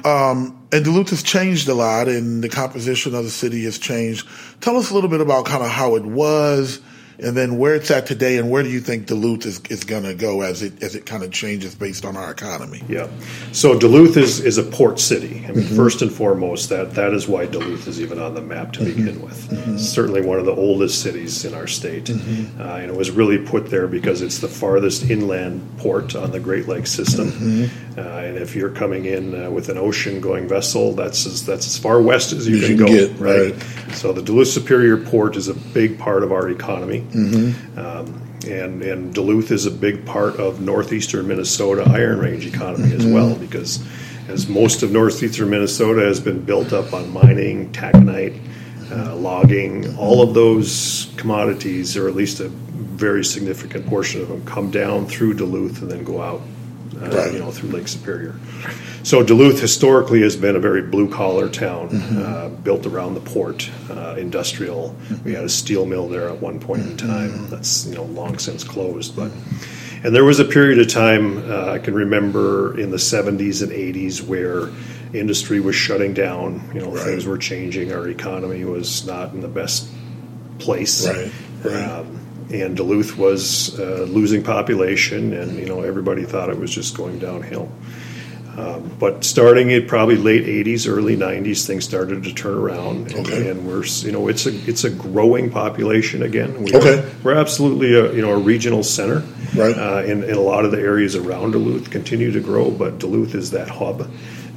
Um, 0.06 0.68
and 0.72 0.84
Duluth 0.84 1.10
has 1.10 1.24
changed 1.24 1.68
a 1.68 1.74
lot, 1.74 2.08
and 2.08 2.44
the 2.44 2.50
composition 2.50 3.16
of 3.16 3.24
the 3.24 3.30
city 3.30 3.64
has 3.64 3.80
changed. 3.80 4.28
Tell 4.62 4.78
us 4.78 4.92
a 4.92 4.94
little 4.94 5.10
bit 5.10 5.22
about 5.22 5.46
kind 5.46 5.64
of 5.64 5.70
how 5.70 5.96
it 5.96 6.06
was 6.06 6.82
and 7.20 7.36
then 7.36 7.58
where 7.58 7.76
it's 7.76 7.90
at 7.90 8.06
today, 8.06 8.38
and 8.38 8.50
where 8.52 8.64
do 8.64 8.70
you 8.70 8.80
think 8.80 9.08
Duluth 9.08 9.46
is, 9.46 9.60
is 9.70 9.84
going 9.84 10.04
to 10.04 10.14
go 10.14 10.42
as 10.42 10.62
it 10.62 10.84
as 10.84 10.96
it 10.96 11.06
kind 11.06 11.24
of 11.24 11.32
changes 11.32 11.74
based 11.74 12.06
on 12.06 12.16
our 12.16 12.32
economy? 12.32 12.84
Yeah, 12.88 13.08
so 13.52 13.78
Duluth 13.78 14.18
is 14.18 14.40
is 14.40 14.58
a 14.58 14.64
port 14.64 15.00
city. 15.00 15.44
I 15.48 15.52
mean, 15.52 15.66
mm-hmm. 15.66 15.76
first 15.76 16.02
and 16.02 16.12
foremost, 16.12 16.70
that 16.70 16.94
that 16.94 17.14
is 17.14 17.28
why 17.28 17.46
Duluth 17.46 17.88
is 17.88 18.00
even 18.02 18.20
on 18.20 18.36
the 18.36 18.42
map 18.42 18.74
to 18.74 18.82
mm-hmm. 18.82 19.06
begin 19.06 19.22
with. 19.22 19.50
Mm-hmm. 19.50 19.78
Certainly 19.78 20.22
one 20.22 20.40
of 20.40 20.46
the 20.46 20.56
oldest 20.56 21.02
cities 21.02 21.44
in 21.44 21.54
our 21.54 21.68
state, 21.68 22.06
mm-hmm. 22.06 22.62
uh, 22.62 22.78
and 22.78 22.92
it 22.92 22.95
was 22.95 23.10
really 23.10 23.40
put 23.40 23.69
there 23.69 23.88
because 23.88 24.21
it's 24.21 24.40
the 24.40 24.48
farthest 24.48 25.10
inland 25.10 25.78
port 25.78 26.16
on 26.16 26.31
the 26.31 26.40
Great 26.40 26.68
Lakes 26.68 26.92
system. 26.92 27.69
Uh, 27.97 28.01
and 28.01 28.37
if 28.37 28.56
you're 28.56 28.69
coming 28.69 29.06
in 29.06 29.44
uh, 29.45 29.49
with 29.49 29.69
an 29.69 29.77
ocean 29.77 30.21
going 30.21 30.47
vessel, 30.47 30.94
that's 30.94 31.25
as 31.25 31.44
that's 31.44 31.66
as 31.66 31.80
far 31.80 31.99
west 31.99 32.31
as 32.31 32.47
you, 32.47 32.59
can, 32.59 32.68
can, 32.68 32.77
go. 32.77 32.85
Get, 32.85 33.19
right? 33.19 33.54
right. 33.54 33.95
So 33.95 34.13
the 34.13 34.21
Duluth 34.21 34.49
Superior 34.49 34.97
Port 34.97 35.35
is 35.35 35.47
a 35.47 35.56
big 35.56 35.97
part 35.97 36.21
of 36.21 36.31
our 36.31 36.49
economy. 36.49 37.01
Mm-hmm. 37.01 37.80
Um, 37.80 38.23
and, 38.47 38.83
and 38.83 39.13
Duluth 39.13 39.51
is 39.51 39.66
a 39.66 39.71
big 39.71 40.06
part 40.06 40.35
of 40.35 40.61
northeastern 40.61 41.27
Minnesota 41.27 41.83
Iron 41.89 42.19
Range 42.19 42.45
economy 42.45 42.89
mm-hmm. 42.89 42.99
as 42.99 43.06
well 43.06 43.35
because 43.35 43.83
as 44.27 44.47
most 44.47 44.83
of 44.83 44.92
northeastern 44.92 45.49
Minnesota 45.49 46.01
has 46.01 46.19
been 46.19 46.44
built 46.44 46.73
up 46.73 46.94
on 46.94 47.11
mining, 47.11 47.71
taconite, 47.71 48.39
uh, 48.92 49.16
logging, 49.16 49.97
all 49.97 50.21
of 50.21 50.33
those 50.33 51.11
commodities, 51.18 51.97
or 51.97 52.07
at 52.07 52.16
least 52.16 52.39
a 52.39 52.49
very 52.49 53.23
significant 53.25 53.85
portion 53.87 54.21
of 54.21 54.27
them, 54.27 54.45
come 54.45 54.69
down 54.69 55.07
through 55.07 55.33
Duluth 55.33 55.81
and 55.81 55.89
then 55.89 56.04
go 56.04 56.21
out 56.21 56.42
uh, 57.01 57.09
right. 57.09 57.33
you 57.33 57.39
know, 57.39 57.51
through 57.51 57.69
Lake 57.69 57.87
Superior. 57.87 58.35
So 59.04 59.23
Duluth 59.23 59.59
historically 59.59 60.21
has 60.21 60.35
been 60.35 60.56
a 60.56 60.59
very 60.59 60.81
blue 60.81 61.09
collar 61.09 61.49
town, 61.49 61.89
mm-hmm. 61.89 62.21
uh, 62.21 62.49
built 62.49 62.85
around 62.85 63.13
the 63.13 63.21
port, 63.21 63.69
uh, 63.89 64.16
industrial. 64.18 64.95
Mm-hmm. 65.07 65.23
We 65.23 65.33
had 65.33 65.45
a 65.45 65.49
steel 65.49 65.85
mill 65.85 66.07
there 66.09 66.27
at 66.30 66.42
one 66.42 66.59
point 66.59 66.81
in 66.81 66.97
mm-hmm. 66.97 67.07
time. 67.07 67.49
That's 67.49 67.85
you 67.85 67.95
know 67.95 68.04
long 68.04 68.37
since 68.37 68.63
closed, 68.63 69.16
but. 69.16 69.31
And 70.04 70.13
there 70.13 70.23
was 70.23 70.39
a 70.39 70.45
period 70.45 70.80
of 70.80 70.89
time 70.89 71.49
uh, 71.51 71.71
I 71.71 71.80
can 71.80 71.95
remember 71.95 72.80
in 72.80 72.92
the 72.92 72.97
70s 72.97 73.63
and 73.63 73.71
80s 73.71 74.21
where 74.21 74.69
industry 75.11 75.59
was 75.59 75.75
shutting 75.75 76.13
down. 76.13 76.69
You 76.73 76.81
know, 76.81 76.92
right. 76.92 77.04
things 77.04 77.25
were 77.25 77.37
changing. 77.37 77.92
Our 77.92 78.07
economy 78.07 78.63
was 78.63 79.07
not 79.07 79.33
in 79.33 79.42
the 79.42 79.47
best 79.47 79.89
place. 80.59 81.07
Right. 81.07 81.31
Right. 81.63 81.83
Um, 81.83 82.17
and 82.51 82.75
Duluth 82.77 83.18
was 83.18 83.77
uh, 83.80 84.06
losing 84.09 84.44
population, 84.44 85.33
and 85.33 85.57
you 85.57 85.66
know 85.66 85.81
everybody 85.81 86.23
thought 86.25 86.49
it 86.49 86.57
was 86.59 86.71
just 86.71 86.95
going 86.95 87.19
downhill. 87.19 87.69
Um, 88.57 88.89
but 88.99 89.23
starting 89.23 89.71
at 89.73 89.87
probably 89.87 90.16
late 90.18 90.45
'80s, 90.45 90.87
early 90.89 91.16
'90s, 91.16 91.68
things 91.68 91.83
started 91.85 92.23
to 92.23 92.33
turn 92.33 92.57
around, 92.57 93.11
and, 93.11 93.27
Okay. 93.27 93.49
and 93.51 93.68
we're 93.68 93.83
you 93.85 94.11
know 94.11 94.27
it's 94.30 94.45
a 94.47 94.56
it's 94.68 94.83
a 94.83 94.89
growing 94.89 95.51
population 95.51 96.23
again. 96.23 96.63
We 96.63 96.73
Okay. 96.73 96.99
are, 96.99 97.06
we're 97.23 97.35
absolutely 97.35 97.94
a 97.94 98.11
you 98.13 98.21
know 98.21 98.31
a 98.31 98.37
regional 98.39 98.81
center, 98.83 99.23
Right. 99.56 99.77
Uh, 99.77 100.04
and, 100.06 100.23
and 100.23 100.33
a 100.37 100.42
lot 100.42 100.66
of 100.66 100.71
the 100.71 100.80
areas 100.80 101.16
around 101.16 101.51
Duluth 101.51 101.89
continue 101.92 102.31
to 102.31 102.39
grow, 102.39 102.71
but 102.71 102.97
Duluth 102.99 103.35
is 103.35 103.51
that 103.51 103.69
hub. 103.69 104.09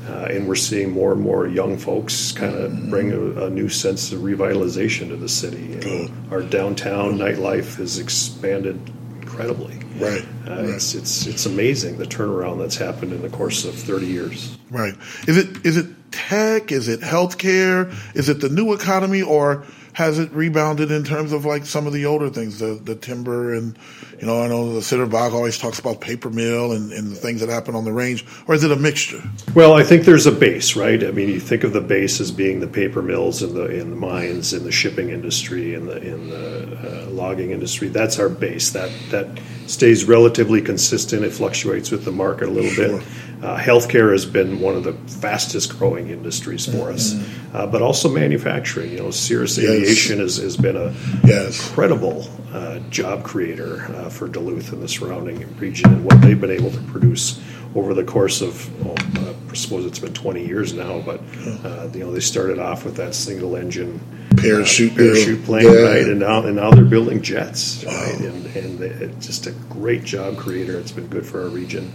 Uh, 0.09 0.26
and 0.30 0.49
we're 0.49 0.54
seeing 0.54 0.90
more 0.90 1.12
and 1.12 1.21
more 1.21 1.47
young 1.47 1.76
folks 1.76 2.33
kind 2.33 2.54
of 2.54 2.88
bring 2.90 3.12
a, 3.12 3.45
a 3.45 3.50
new 3.50 3.69
sense 3.69 4.12
of 4.12 4.21
revitalization 4.21 5.09
to 5.09 5.16
the 5.16 5.28
city. 5.28 5.62
You 5.62 5.80
know, 5.80 6.09
our 6.30 6.42
downtown 6.42 7.19
nightlife 7.19 7.76
has 7.76 7.99
expanded 7.99 8.80
incredibly. 9.21 9.76
Right, 9.99 10.25
Uh, 10.49 10.50
right. 10.54 10.64
It's 10.71 10.95
it's 10.95 11.26
it's 11.26 11.45
amazing 11.47 11.99
the 11.99 12.07
turnaround 12.07 12.59
that's 12.59 12.76
happened 12.76 13.12
in 13.12 13.21
the 13.21 13.28
course 13.28 13.64
of 13.66 13.75
30 13.75 14.07
years. 14.07 14.57
Right. 14.71 14.95
Is 15.28 15.37
it 15.37 15.64
is 15.66 15.76
it 15.76 15.87
tech? 16.11 16.73
Is 16.73 16.88
it 16.88 17.00
healthcare? 17.00 17.92
Is 18.16 18.28
it 18.30 18.40
the 18.40 18.49
new 18.49 18.73
economy, 18.73 19.21
or 19.23 19.64
has 20.00 20.19
it 20.19 20.33
rebounded 20.33 20.90
in 20.90 21.04
terms 21.04 21.30
of 21.30 21.45
like 21.45 21.66
some 21.66 21.87
of 21.87 21.92
the 21.92 22.07
older 22.07 22.30
things, 22.30 22.59
the 22.59 22.80
the 22.83 22.95
timber 22.95 23.52
and 23.52 23.76
you 24.19 24.26
know 24.26 24.42
I 24.42 24.49
know 24.49 24.73
the 24.73 24.80
Senator 24.80 25.07
Bakk 25.11 25.33
always 25.35 25.59
talks 25.59 25.78
about 25.78 26.00
paper 26.00 26.30
mill 26.30 26.73
and, 26.73 26.90
and 26.90 27.12
the 27.12 27.16
things 27.16 27.40
that 27.40 27.50
happen 27.50 27.75
on 27.75 27.85
the 27.85 27.92
range, 27.92 28.25
or 28.49 28.54
is 28.54 28.64
it 28.64 28.73
a 28.73 28.76
mixture? 28.76 29.23
Well, 29.54 29.75
I 29.75 29.83
think 29.83 30.07
there's 30.07 30.25
a 30.26 30.33
base, 30.33 30.75
right? 30.75 31.04
I 31.04 31.11
mean, 31.11 31.28
you 31.28 31.38
think 31.38 31.64
of 31.64 31.75
the 31.75 31.83
base 31.83 32.19
as 32.19 32.30
being 32.30 32.61
the 32.61 32.66
paper 32.66 33.02
mills 33.02 33.42
and 33.42 33.54
the 33.54 33.66
and 33.66 33.92
the 33.92 33.97
mines 33.97 34.54
and 34.54 34.64
the 34.64 34.73
shipping 34.73 35.11
industry 35.11 35.75
and 35.75 35.87
the 35.87 35.99
in 35.99 36.30
the 36.30 37.04
uh, 37.07 37.11
logging 37.11 37.50
industry. 37.50 37.88
That's 37.88 38.19
our 38.19 38.30
base. 38.30 38.71
That 38.71 38.90
that 39.11 39.38
stays 39.66 40.07
relatively 40.07 40.62
consistent. 40.62 41.25
It 41.25 41.33
fluctuates 41.33 41.90
with 41.90 42.07
the 42.07 42.11
market 42.12 42.49
a 42.49 42.52
little 42.52 42.71
Sure. 42.71 42.99
bit. 42.99 43.07
Uh, 43.42 43.59
healthcare 43.59 44.12
has 44.12 44.26
been 44.26 44.61
one 44.61 44.75
of 44.76 44.85
the 44.85 44.92
fastest 45.21 45.78
growing 45.78 46.11
industries 46.11 46.66
for 46.66 46.90
us, 46.90 47.14
uh, 47.54 47.66
but 47.66 47.80
also 47.80 48.07
manufacturing. 48.09 48.90
You 48.92 48.99
know, 48.99 49.11
Cirrus 49.11 49.57
Mm-hmm. 49.59 49.85
Yes. 49.85 49.89
Has, 49.94 50.37
has 50.37 50.56
been 50.56 50.76
a 50.76 50.94
Yes. 51.25 51.68
incredible 51.68 52.26
uh, 52.52 52.78
job 52.90 53.23
creator 53.25 53.82
uh, 53.97 54.09
for 54.09 54.28
Duluth 54.28 54.73
and 54.73 54.82
the 54.82 54.88
surrounding 54.88 55.56
region, 55.59 55.90
and 55.92 56.04
what 56.04 56.20
they've 56.20 56.40
been 56.40 56.50
able 56.50 56.70
to 56.70 56.80
produce 56.82 57.40
over 57.75 57.94
the 57.94 58.02
course 58.04 58.40
of, 58.40 58.85
well, 58.85 58.97
uh, 59.18 59.32
I 59.50 59.54
suppose 59.54 59.85
it's 59.87 59.99
been 60.00 60.12
20 60.14 60.44
years 60.47 60.73
now, 60.73 61.00
but 61.00 61.20
uh, 61.64 61.88
you 61.92 62.00
know 62.00 62.12
they 62.12 62.20
started 62.20 62.59
off 62.59 62.85
with 62.85 62.97
that 62.97 63.14
single 63.14 63.56
engine 63.56 64.00
Parachute 64.37 64.92
uh, 64.92 64.97
parachute 64.97 65.44
plane, 65.44 65.64
Yeah. 65.64 65.80
right? 65.82 66.04
And 66.09 66.20
now 66.20 66.42
and 66.44 66.56
now 66.56 66.70
they're 66.70 66.85
building 66.85 67.20
jets, 67.20 67.85
right? 67.85 68.18
And 68.20 68.47
and 68.56 68.78
they, 68.78 69.12
just 69.20 69.47
a 69.47 69.52
great 69.68 70.04
job 70.04 70.37
creator. 70.37 70.78
It's 70.78 70.92
been 70.92 71.09
good 71.09 71.26
for 71.26 71.42
our 71.42 71.49
region. 71.49 71.92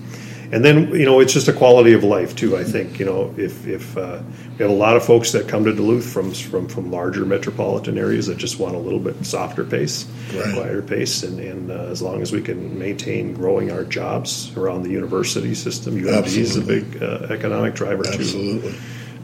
And 0.51 0.63
then 0.63 0.89
you 0.89 1.05
know 1.05 1.19
it's 1.19 1.33
just 1.33 1.47
a 1.47 1.53
quality 1.53 1.93
of 1.93 2.03
life 2.03 2.35
too. 2.35 2.55
I 2.55 2.63
think 2.63 2.99
you 2.99 3.05
know 3.05 3.33
if 3.37 3.67
if 3.67 3.97
uh, 3.97 4.21
we 4.51 4.57
have 4.59 4.69
a 4.69 4.73
lot 4.73 4.95
of 4.95 5.03
folks 5.03 5.31
that 5.31 5.47
come 5.47 5.63
to 5.65 5.73
Duluth 5.73 6.05
from 6.11 6.31
from 6.33 6.67
from 6.67 6.91
larger 6.91 7.25
metropolitan 7.25 7.97
areas 7.97 8.27
that 8.27 8.37
just 8.37 8.59
want 8.59 8.75
a 8.75 8.79
little 8.79 8.99
bit 8.99 9.25
softer 9.25 9.63
pace, 9.63 10.05
Right. 10.33 10.53
quieter 10.53 10.81
pace, 10.81 11.23
and, 11.23 11.39
and 11.39 11.71
uh, 11.71 11.85
as 11.91 12.01
long 12.01 12.21
as 12.21 12.31
we 12.31 12.41
can 12.41 12.77
maintain 12.77 13.33
growing 13.33 13.71
our 13.71 13.83
jobs 13.83 14.55
around 14.55 14.83
the 14.83 14.91
university 14.91 15.55
system, 15.55 15.95
UMD 16.01 16.27
is 16.37 16.55
a 16.55 16.61
big 16.61 17.01
uh, 17.01 17.27
economic 17.31 17.73
driver 17.75 18.03
too. 18.03 18.09
Absolutely. 18.19 18.75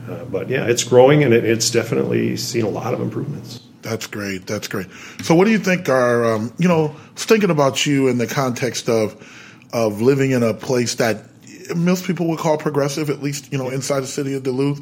Uh, 0.09 0.25
but 0.25 0.49
yeah, 0.49 0.65
it's 0.65 0.83
growing 0.83 1.23
and 1.23 1.33
it, 1.33 1.45
it's 1.45 1.69
definitely 1.69 2.35
seen 2.35 2.65
a 2.65 2.69
lot 2.69 2.93
of 2.93 2.99
improvements. 3.01 3.59
That's 3.83 4.07
great. 4.07 4.45
That's 4.47 4.67
great. 4.67 4.87
So, 5.23 5.33
what 5.35 5.45
do 5.45 5.51
you 5.51 5.59
think 5.59 5.87
are 5.89 6.25
um, 6.35 6.53
you 6.57 6.67
know 6.67 6.95
thinking 7.15 7.49
about 7.51 7.85
you 7.85 8.07
in 8.07 8.17
the 8.17 8.27
context 8.27 8.89
of 8.89 9.15
of 9.73 10.01
living 10.01 10.31
in 10.31 10.43
a 10.43 10.53
place 10.53 10.95
that 10.95 11.25
most 11.75 12.05
people 12.05 12.27
would 12.27 12.39
call 12.39 12.57
progressive, 12.57 13.09
at 13.09 13.21
least 13.21 13.51
you 13.51 13.57
know 13.57 13.69
inside 13.69 14.01
the 14.01 14.07
city 14.07 14.33
of 14.33 14.43
Duluth, 14.43 14.79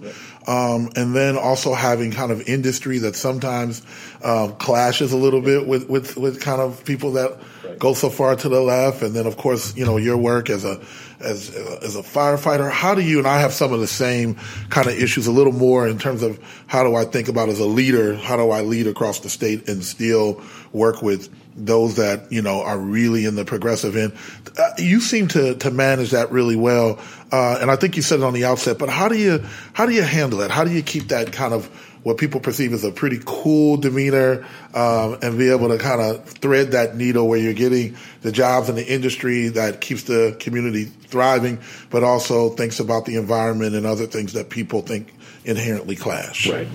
um, 0.47 0.89
and 0.95 1.15
then 1.15 1.37
also 1.37 1.73
having 1.73 2.11
kind 2.11 2.31
of 2.31 2.47
industry 2.47 2.99
that 2.99 3.15
sometimes 3.15 3.81
um, 4.23 4.55
clashes 4.55 5.11
a 5.11 5.17
little 5.17 5.41
bit 5.41 5.67
with, 5.67 5.89
with 5.89 6.17
with 6.17 6.41
kind 6.41 6.61
of 6.61 6.83
people 6.85 7.13
that 7.13 7.37
go 7.77 7.93
so 7.93 8.09
far 8.09 8.35
to 8.35 8.49
the 8.49 8.61
left, 8.61 9.01
and 9.01 9.15
then 9.15 9.25
of 9.25 9.37
course 9.37 9.75
you 9.75 9.85
know 9.85 9.97
your 9.97 10.17
work 10.17 10.49
as 10.49 10.65
a 10.65 10.81
as 11.19 11.49
as 11.83 11.95
a 11.95 12.01
firefighter. 12.01 12.71
How 12.71 12.95
do 12.95 13.01
you 13.01 13.19
and 13.19 13.27
I 13.27 13.39
have 13.39 13.53
some 13.53 13.73
of 13.73 13.79
the 13.79 13.87
same 13.87 14.35
kind 14.69 14.87
of 14.87 14.93
issues, 14.93 15.27
a 15.27 15.31
little 15.31 15.53
more 15.53 15.87
in 15.87 15.97
terms 15.97 16.23
of 16.23 16.39
how 16.67 16.83
do 16.83 16.95
I 16.95 17.05
think 17.05 17.27
about 17.27 17.49
as 17.49 17.59
a 17.59 17.65
leader? 17.65 18.15
How 18.15 18.37
do 18.37 18.49
I 18.51 18.61
lead 18.61 18.87
across 18.87 19.19
the 19.19 19.29
state 19.29 19.67
and 19.69 19.83
still 19.83 20.41
work 20.71 21.01
with 21.01 21.29
those 21.65 21.95
that 21.95 22.31
you 22.31 22.41
know 22.41 22.61
are 22.61 22.77
really 22.77 23.25
in 23.25 23.35
the 23.35 23.45
progressive 23.45 23.95
end? 23.95 24.13
Uh, 24.57 24.69
you 24.77 24.99
seem 24.99 25.27
to 25.29 25.55
to 25.55 25.71
manage 25.71 26.11
that 26.11 26.31
really 26.31 26.55
well, 26.55 26.99
uh, 27.31 27.57
and 27.61 27.69
I 27.69 27.75
think 27.75 27.95
you 27.95 28.01
said 28.01 28.19
it 28.19 28.23
on 28.23 28.33
the 28.33 28.45
outset. 28.45 28.77
But 28.77 28.89
how 28.89 29.07
do 29.07 29.17
you 29.17 29.43
how 29.73 29.85
do 29.85 29.93
you 29.93 30.03
handle 30.03 30.41
it? 30.41 30.51
How 30.51 30.63
do 30.63 30.71
you 30.71 30.81
keep 30.81 31.09
that 31.09 31.31
kind 31.31 31.53
of 31.53 31.69
what 32.03 32.17
people 32.17 32.39
perceive 32.39 32.71
as 32.71 32.83
a 32.83 32.91
pretty 32.91 33.19
cool 33.25 33.77
demeanor, 33.77 34.45
um, 34.73 35.17
and 35.21 35.37
be 35.37 35.49
able 35.49 35.67
to 35.67 35.77
kind 35.77 36.01
of 36.01 36.23
thread 36.25 36.71
that 36.71 36.95
needle 36.95 37.27
where 37.27 37.39
you're 37.39 37.53
getting 37.53 37.95
the 38.21 38.31
jobs 38.31 38.69
in 38.69 38.75
the 38.75 38.87
industry 38.87 39.49
that 39.49 39.81
keeps 39.81 40.03
the 40.03 40.35
community 40.39 40.85
thriving, 40.85 41.59
but 41.89 42.03
also 42.03 42.49
thinks 42.49 42.79
about 42.79 43.05
the 43.05 43.17
environment 43.17 43.75
and 43.75 43.85
other 43.85 44.05
things 44.05 44.33
that 44.33 44.49
people 44.49 44.81
think 44.81 45.13
inherently 45.45 45.95
clash. 45.95 46.49
Right. 46.49 46.67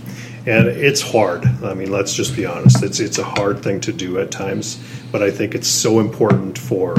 And 0.47 0.67
it's 0.67 1.01
hard. 1.01 1.45
I 1.63 1.75
mean, 1.75 1.91
let's 1.91 2.15
just 2.15 2.37
be 2.37 2.45
honest. 2.45 2.83
It's 2.83 3.01
it's 3.01 3.19
a 3.19 3.25
hard 3.25 3.63
thing 3.63 3.81
to 3.83 3.93
do 3.93 4.19
at 4.19 4.31
times, 4.31 4.83
but 5.11 5.23
I 5.23 5.31
think 5.31 5.55
it's 5.55 5.69
so 5.69 6.01
important 6.01 6.59
for 6.59 6.97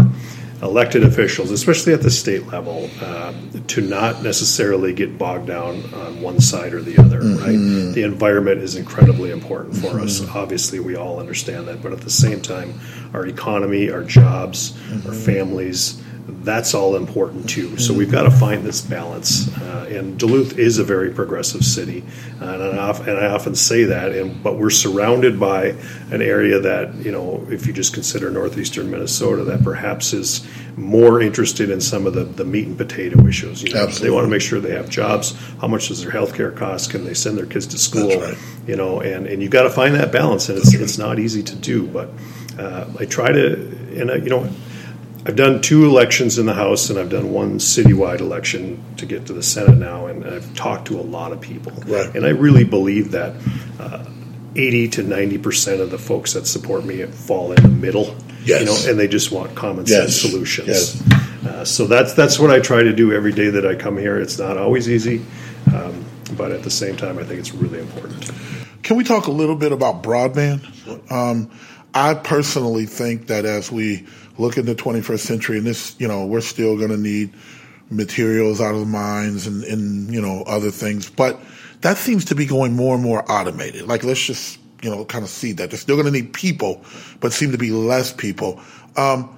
elected 0.62 1.04
officials, 1.04 1.52
especially 1.52 1.94
at 1.94 2.02
the 2.02 2.10
state 2.10 2.48
level, 2.48 2.90
um, 3.04 3.64
to 3.68 3.82
not 3.82 4.24
necessarily 4.24 4.94
get 4.94 5.18
bogged 5.18 5.48
down 5.48 5.84
on 5.94 6.22
one 6.22 6.40
side 6.40 6.74
or 6.74 6.82
the 6.82 6.98
other. 6.98 7.22
Mm-hmm. 7.22 7.44
Right. 7.44 7.94
The 7.94 8.04
environment 8.04 8.62
is 8.62 8.76
incredibly 8.76 9.32
important 9.32 9.78
for 9.78 10.00
us. 10.00 10.22
Mm-hmm. 10.22 10.38
Obviously, 10.38 10.80
we 10.80 10.96
all 10.96 11.20
understand 11.20 11.68
that, 11.68 11.84
but 11.84 11.92
at 11.92 12.02
the 12.02 12.10
same 12.10 12.42
time, 12.42 12.74
our 13.14 13.28
economy, 13.28 13.92
our 13.92 14.04
jobs, 14.04 14.72
mm-hmm. 14.72 15.08
our 15.08 15.14
families. 15.14 16.02
That's 16.28 16.74
all 16.74 16.96
important 16.96 17.48
too. 17.50 17.78
So 17.78 17.94
we've 17.94 18.12
got 18.12 18.24
to 18.24 18.32
find 18.32 18.64
this 18.64 18.82
balance. 18.82 19.48
Uh, 19.62 19.88
and 19.90 20.18
Duluth 20.20 20.58
is 20.58 20.80
a 20.80 20.84
very 20.84 21.12
progressive 21.12 21.64
city, 21.64 22.04
uh, 22.42 22.46
and, 22.46 22.80
I, 22.80 22.90
of- 22.90 23.08
and 23.08 23.18
I 23.18 23.28
often 23.28 23.54
say 23.56 23.84
that. 23.86 24.12
And 24.12 24.42
but 24.44 24.58
we're 24.58 24.72
surrounded 24.72 25.40
by 25.40 25.76
an 26.12 26.22
area 26.24 26.60
that 26.60 26.96
you 26.96 27.12
know, 27.12 27.46
if 27.50 27.68
you 27.68 27.74
just 27.74 27.94
consider 27.94 28.32
northeastern 28.32 28.90
Minnesota, 28.90 29.44
that 29.44 29.64
perhaps 29.64 30.14
is 30.14 30.46
more 30.78 31.22
interested 31.22 31.70
in 31.70 31.80
some 31.80 32.08
of 32.08 32.14
the, 32.14 32.24
the 32.24 32.44
meat 32.44 32.66
and 32.68 32.78
potato 32.78 33.26
issues. 33.28 33.62
You 33.62 33.74
know, 33.74 33.86
they 33.88 34.10
want 34.10 34.26
to 34.26 34.30
make 34.32 34.42
sure 34.42 34.60
they 34.60 34.74
have 34.76 34.90
jobs. 34.90 35.34
How 35.62 35.68
much 35.68 35.90
does 35.90 36.02
their 36.02 36.12
health 36.12 36.34
care 36.36 36.52
cost? 36.52 36.90
Can 36.90 37.06
they 37.06 37.14
send 37.14 37.38
their 37.38 37.46
kids 37.46 37.68
to 37.68 37.78
school? 37.78 38.08
That's 38.10 38.22
right. 38.40 38.68
You 38.68 38.76
know, 38.76 39.00
and, 39.00 39.28
and 39.28 39.44
you 39.44 39.50
got 39.50 39.64
to 39.64 39.70
find 39.70 39.94
that 39.96 40.12
balance, 40.12 40.50
and 40.50 40.58
it's, 40.58 40.74
it's 40.74 40.98
not 40.98 41.20
easy 41.20 41.44
to 41.44 41.56
do. 41.56 41.86
But 41.88 42.10
uh, 42.58 42.88
I 43.00 43.06
try 43.06 43.32
to, 43.32 43.54
and 44.00 44.10
uh, 44.10 44.16
you 44.16 44.30
know, 44.30 44.50
I've 45.26 45.36
done 45.36 45.62
two 45.62 45.86
elections 45.86 46.38
in 46.38 46.46
the 46.46 46.54
House, 46.54 46.90
and 46.92 47.00
I've 47.00 47.10
done 47.10 47.32
one 47.34 47.58
citywide 47.58 48.20
election 48.20 48.84
to 48.98 49.06
get 49.08 49.26
to 49.26 49.34
the 49.34 49.42
Senate 49.42 49.78
now, 49.78 50.06
and 50.06 50.24
I've 50.24 50.54
talked 50.56 50.88
to 50.90 51.00
a 51.00 51.02
lot 51.02 51.32
of 51.32 51.42
people, 51.42 51.74
Right. 51.88 52.14
and 52.16 52.26
I 52.26 52.30
really 52.30 52.64
believe 52.64 53.12
that 53.12 53.34
uh, 53.80 54.06
eighty 54.56 54.88
to 54.90 55.04
ninety 55.04 55.38
percent 55.40 55.82
of 55.82 55.90
the 55.90 55.98
folks 55.98 56.34
that 56.34 56.46
support 56.46 56.86
me 56.86 57.04
fall 57.06 57.52
in 57.54 57.62
the 57.64 57.70
middle, 57.70 58.16
Yes. 58.46 58.60
you 58.60 58.66
know, 58.68 58.78
and 58.92 59.00
they 59.00 59.08
just 59.08 59.32
want 59.32 59.56
common 59.56 59.86
Yes. 59.88 60.16
sense 60.16 60.22
solutions. 60.32 60.68
Yes. 60.68 61.04
Uh, 61.46 61.66
so 61.66 61.86
that's 61.88 62.14
that's 62.14 62.38
what 62.38 62.52
I 62.52 62.60
try 62.60 62.84
to 62.84 62.94
do 62.94 63.12
every 63.12 63.32
day 63.34 63.50
that 63.50 63.66
I 63.66 63.74
come 63.74 63.98
here. 63.98 64.18
It's 64.20 64.38
not 64.38 64.58
always 64.58 64.88
easy, 64.88 65.26
um, 65.74 66.06
but 66.38 66.52
at 66.52 66.62
the 66.62 66.72
same 66.72 66.98
time, 66.98 67.18
I 67.18 67.24
think 67.24 67.40
it's 67.40 67.54
really 67.54 67.80
important. 67.80 68.30
Can 68.84 68.96
we 68.96 69.04
talk 69.04 69.26
a 69.26 69.32
little 69.32 69.56
bit 69.56 69.72
about 69.72 70.04
broadband? 70.04 70.62
Um, 71.12 71.50
I 71.96 72.14
personally 72.14 72.86
think 72.86 73.28
that 73.28 73.46
as 73.46 73.72
we 73.72 74.06
look 74.38 74.58
in 74.58 74.66
the 74.66 74.76
21st 74.76 75.20
century, 75.20 75.58
and 75.58 75.66
this, 75.66 75.96
you 75.98 76.10
know, 76.10 76.26
we're 76.26 76.42
still 76.42 76.78
going 76.78 76.90
to 76.90 76.98
need 76.98 77.34
materials 77.90 78.60
out 78.60 78.74
of 78.74 78.82
the 78.82 78.86
mines 78.86 79.48
and, 79.48 79.64
and, 79.64 80.14
you 80.14 80.22
know, 80.22 80.44
other 80.46 80.72
things, 80.72 81.10
but 81.10 81.40
that 81.82 81.98
seems 81.98 82.26
to 82.26 82.36
be 82.36 82.46
going 82.46 82.74
more 82.74 82.96
and 82.96 83.04
more 83.04 83.24
automated. 83.32 83.88
Like, 83.88 84.04
let's 84.04 84.24
just, 84.24 84.60
you 84.82 84.90
know, 84.90 85.06
kind 85.06 85.24
of 85.24 85.30
see 85.30 85.54
that. 85.54 85.70
They're 85.70 85.80
still 85.80 85.96
going 85.96 86.06
to 86.06 86.12
need 86.12 86.34
people, 86.34 86.84
but 87.22 87.32
seem 87.32 87.54
to 87.54 87.58
be 87.58 87.72
less 87.72 88.12
people. 88.12 88.60
Um, 88.98 89.32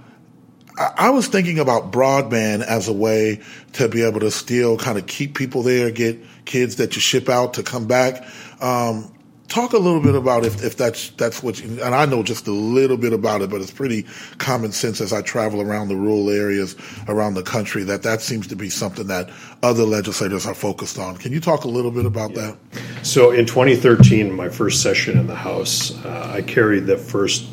I 0.80 1.10
was 1.10 1.28
thinking 1.28 1.60
about 1.60 1.92
broadband 1.92 2.64
as 2.64 2.88
a 2.88 2.94
way 2.94 3.42
to 3.74 3.88
be 3.88 4.04
able 4.04 4.20
to 4.22 4.32
still 4.32 4.78
kind 4.78 4.98
of 4.98 5.08
keep 5.08 5.36
people 5.36 5.64
there, 5.64 5.92
get 5.92 6.20
kids 6.46 6.76
that 6.78 6.96
you 6.96 7.02
ship 7.02 7.30
out 7.30 7.56
to 7.56 7.64
come 7.64 7.88
back. 7.88 8.24
Um, 8.62 9.12
talk 9.48 9.74
a 9.74 9.78
little 9.78 10.02
bit 10.02 10.16
about 10.16 10.46
if, 10.46 10.64
if 10.64 10.76
that's 10.78 11.10
that's 11.12 11.42
what 11.42 11.60
you, 11.60 11.82
and 11.84 11.96
I 11.96 12.06
know 12.06 12.24
just 12.24 12.48
a 12.48 12.52
little 12.52 12.98
bit 12.98 13.14
about 13.14 13.42
it, 13.42 13.50
but 13.50 13.62
it's 13.62 13.72
pretty 13.72 14.06
common 14.38 14.72
sense 14.72 15.02
as 15.02 15.14
I 15.14 15.22
travel 15.22 15.62
around 15.62 15.88
the 15.88 15.96
rural 15.96 16.30
areas 16.30 16.76
around 17.08 17.36
the 17.36 17.44
country 17.44 17.84
that 17.84 18.04
that 18.04 18.22
seems 18.22 18.48
to 18.48 18.56
be 18.56 18.70
something 18.70 19.08
that 19.08 19.30
other 19.64 19.84
legislators 19.84 20.46
are 20.46 20.56
focused 20.56 21.00
on. 21.00 21.18
Can 21.18 21.32
you 21.32 21.40
talk 21.40 21.64
a 21.64 21.70
little 21.70 21.92
bit 21.92 22.06
about 22.06 22.34
that? 22.34 22.58
So 23.04 23.32
in 23.32 23.46
2013, 23.46 24.32
my 24.34 24.50
first 24.50 24.82
session 24.82 25.18
in 25.18 25.28
the 25.28 25.36
House, 25.36 25.94
uh, 26.06 26.32
I 26.34 26.42
carried 26.42 26.86
the 26.86 26.98
first 26.98 27.46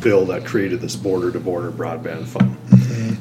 bill 0.00 0.24
that 0.26 0.46
created 0.46 0.80
this 0.80 0.96
border 0.96 1.30
to 1.30 1.40
border 1.40 1.70
broadband 1.70 2.26
fund. 2.26 2.56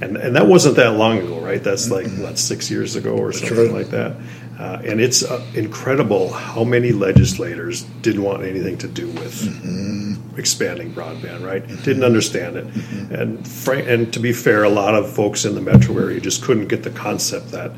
and 0.01 0.15
and 0.17 0.35
that 0.35 0.47
wasn't 0.47 0.75
that 0.77 0.91
long 0.91 1.17
ago, 1.19 1.39
right? 1.39 1.63
That's 1.63 1.91
like 1.91 2.09
what 2.17 2.37
six 2.37 2.71
years 2.71 2.95
ago 2.95 3.13
or 3.13 3.33
something 3.33 3.57
right. 3.57 3.71
like 3.71 3.87
that. 3.89 4.15
Uh, 4.59 4.81
and 4.85 5.01
it's 5.01 5.23
uh, 5.23 5.43
incredible 5.55 6.31
how 6.31 6.63
many 6.63 6.91
legislators 6.91 7.83
didn't 8.01 8.23
want 8.23 8.43
anything 8.43 8.77
to 8.77 8.87
do 8.87 9.07
with 9.07 10.37
expanding 10.37 10.93
broadband, 10.93 11.43
right? 11.45 11.65
Didn't 11.83 12.03
understand 12.03 12.55
it. 12.57 12.65
And, 13.11 13.47
fr- 13.47 13.73
and 13.73 14.11
to 14.13 14.19
be 14.19 14.33
fair, 14.33 14.63
a 14.63 14.69
lot 14.69 14.95
of 14.95 15.11
folks 15.11 15.45
in 15.45 15.55
the 15.55 15.61
metro 15.61 15.97
area 15.97 16.19
just 16.19 16.43
couldn't 16.43 16.67
get 16.67 16.83
the 16.83 16.89
concept 16.91 17.51
that 17.51 17.71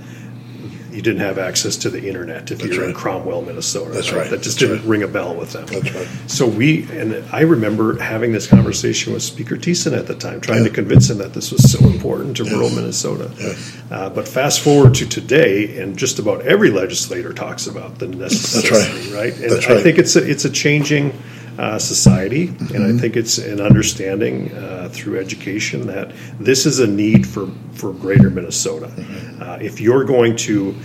you 0.93 1.01
didn't 1.01 1.21
have 1.21 1.38
access 1.38 1.75
to 1.77 1.89
the 1.89 2.07
internet 2.07 2.51
if 2.51 2.62
you're 2.62 2.85
in. 2.85 2.93
Cromwell, 2.93 3.41
Minnesota. 3.41 3.91
That's 3.91 4.12
right. 4.12 4.29
That 4.29 4.41
just 4.41 4.59
That's 4.59 4.71
didn't 4.71 4.79
right. 4.79 4.88
ring 4.88 5.03
a 5.03 5.07
bell 5.07 5.35
with 5.35 5.53
them. 5.53 5.65
That's 5.65 5.93
right. 5.93 6.07
So 6.27 6.47
we, 6.47 6.83
and 6.91 7.25
I 7.31 7.41
remember 7.41 8.00
having 8.00 8.31
this 8.31 8.47
conversation 8.47 9.13
with 9.13 9.23
Speaker 9.23 9.57
Thissen 9.57 9.97
at 9.97 10.07
the 10.07 10.15
time, 10.15 10.41
trying 10.41 10.63
to 10.63 10.69
convince 10.69 11.09
him 11.09 11.17
that 11.17 11.33
this 11.33 11.51
was 11.51 11.71
so 11.71 11.79
important 11.88 12.38
to 12.38 12.43
rural 12.43 12.69
Minnesota. 12.69 13.31
Uh, 13.89 14.09
but 14.09 14.27
fast 14.27 14.62
forward 14.62 14.93
to 14.95 15.07
today, 15.07 15.79
and 15.81 15.97
just 15.97 16.19
about 16.19 16.41
every 16.41 16.69
legislator 16.69 17.33
talks 17.33 17.67
about 17.67 18.00
the 18.00 18.07
necessity, 18.07 19.13
right. 19.13 19.33
And 19.33 19.51
That's 19.51 19.67
I 19.67 19.81
think 19.81 19.97
it's 19.97 20.15
a, 20.15 20.29
it's 20.29 20.45
a 20.45 20.50
changing 20.50 21.12
uh, 21.57 21.77
society, 21.79 22.48
and 22.48 22.57
Mm-hmm. 22.57 22.98
I 22.98 23.00
think 23.00 23.15
it's 23.15 23.38
an 23.38 23.62
understanding 23.62 24.51
uh, 24.53 24.89
through 24.91 25.19
education 25.19 25.88
that 25.88 26.12
this 26.39 26.65
is 26.65 26.79
a 26.79 26.88
need 26.88 27.27
for 27.27 27.48
for 27.74 27.93
greater 27.93 28.29
Minnesota. 28.29 28.88
Mm-hmm. 28.88 29.41
Uh, 29.41 29.57
if 29.62 29.79
you're 29.79 30.03
going 30.03 30.36
to 30.38 30.75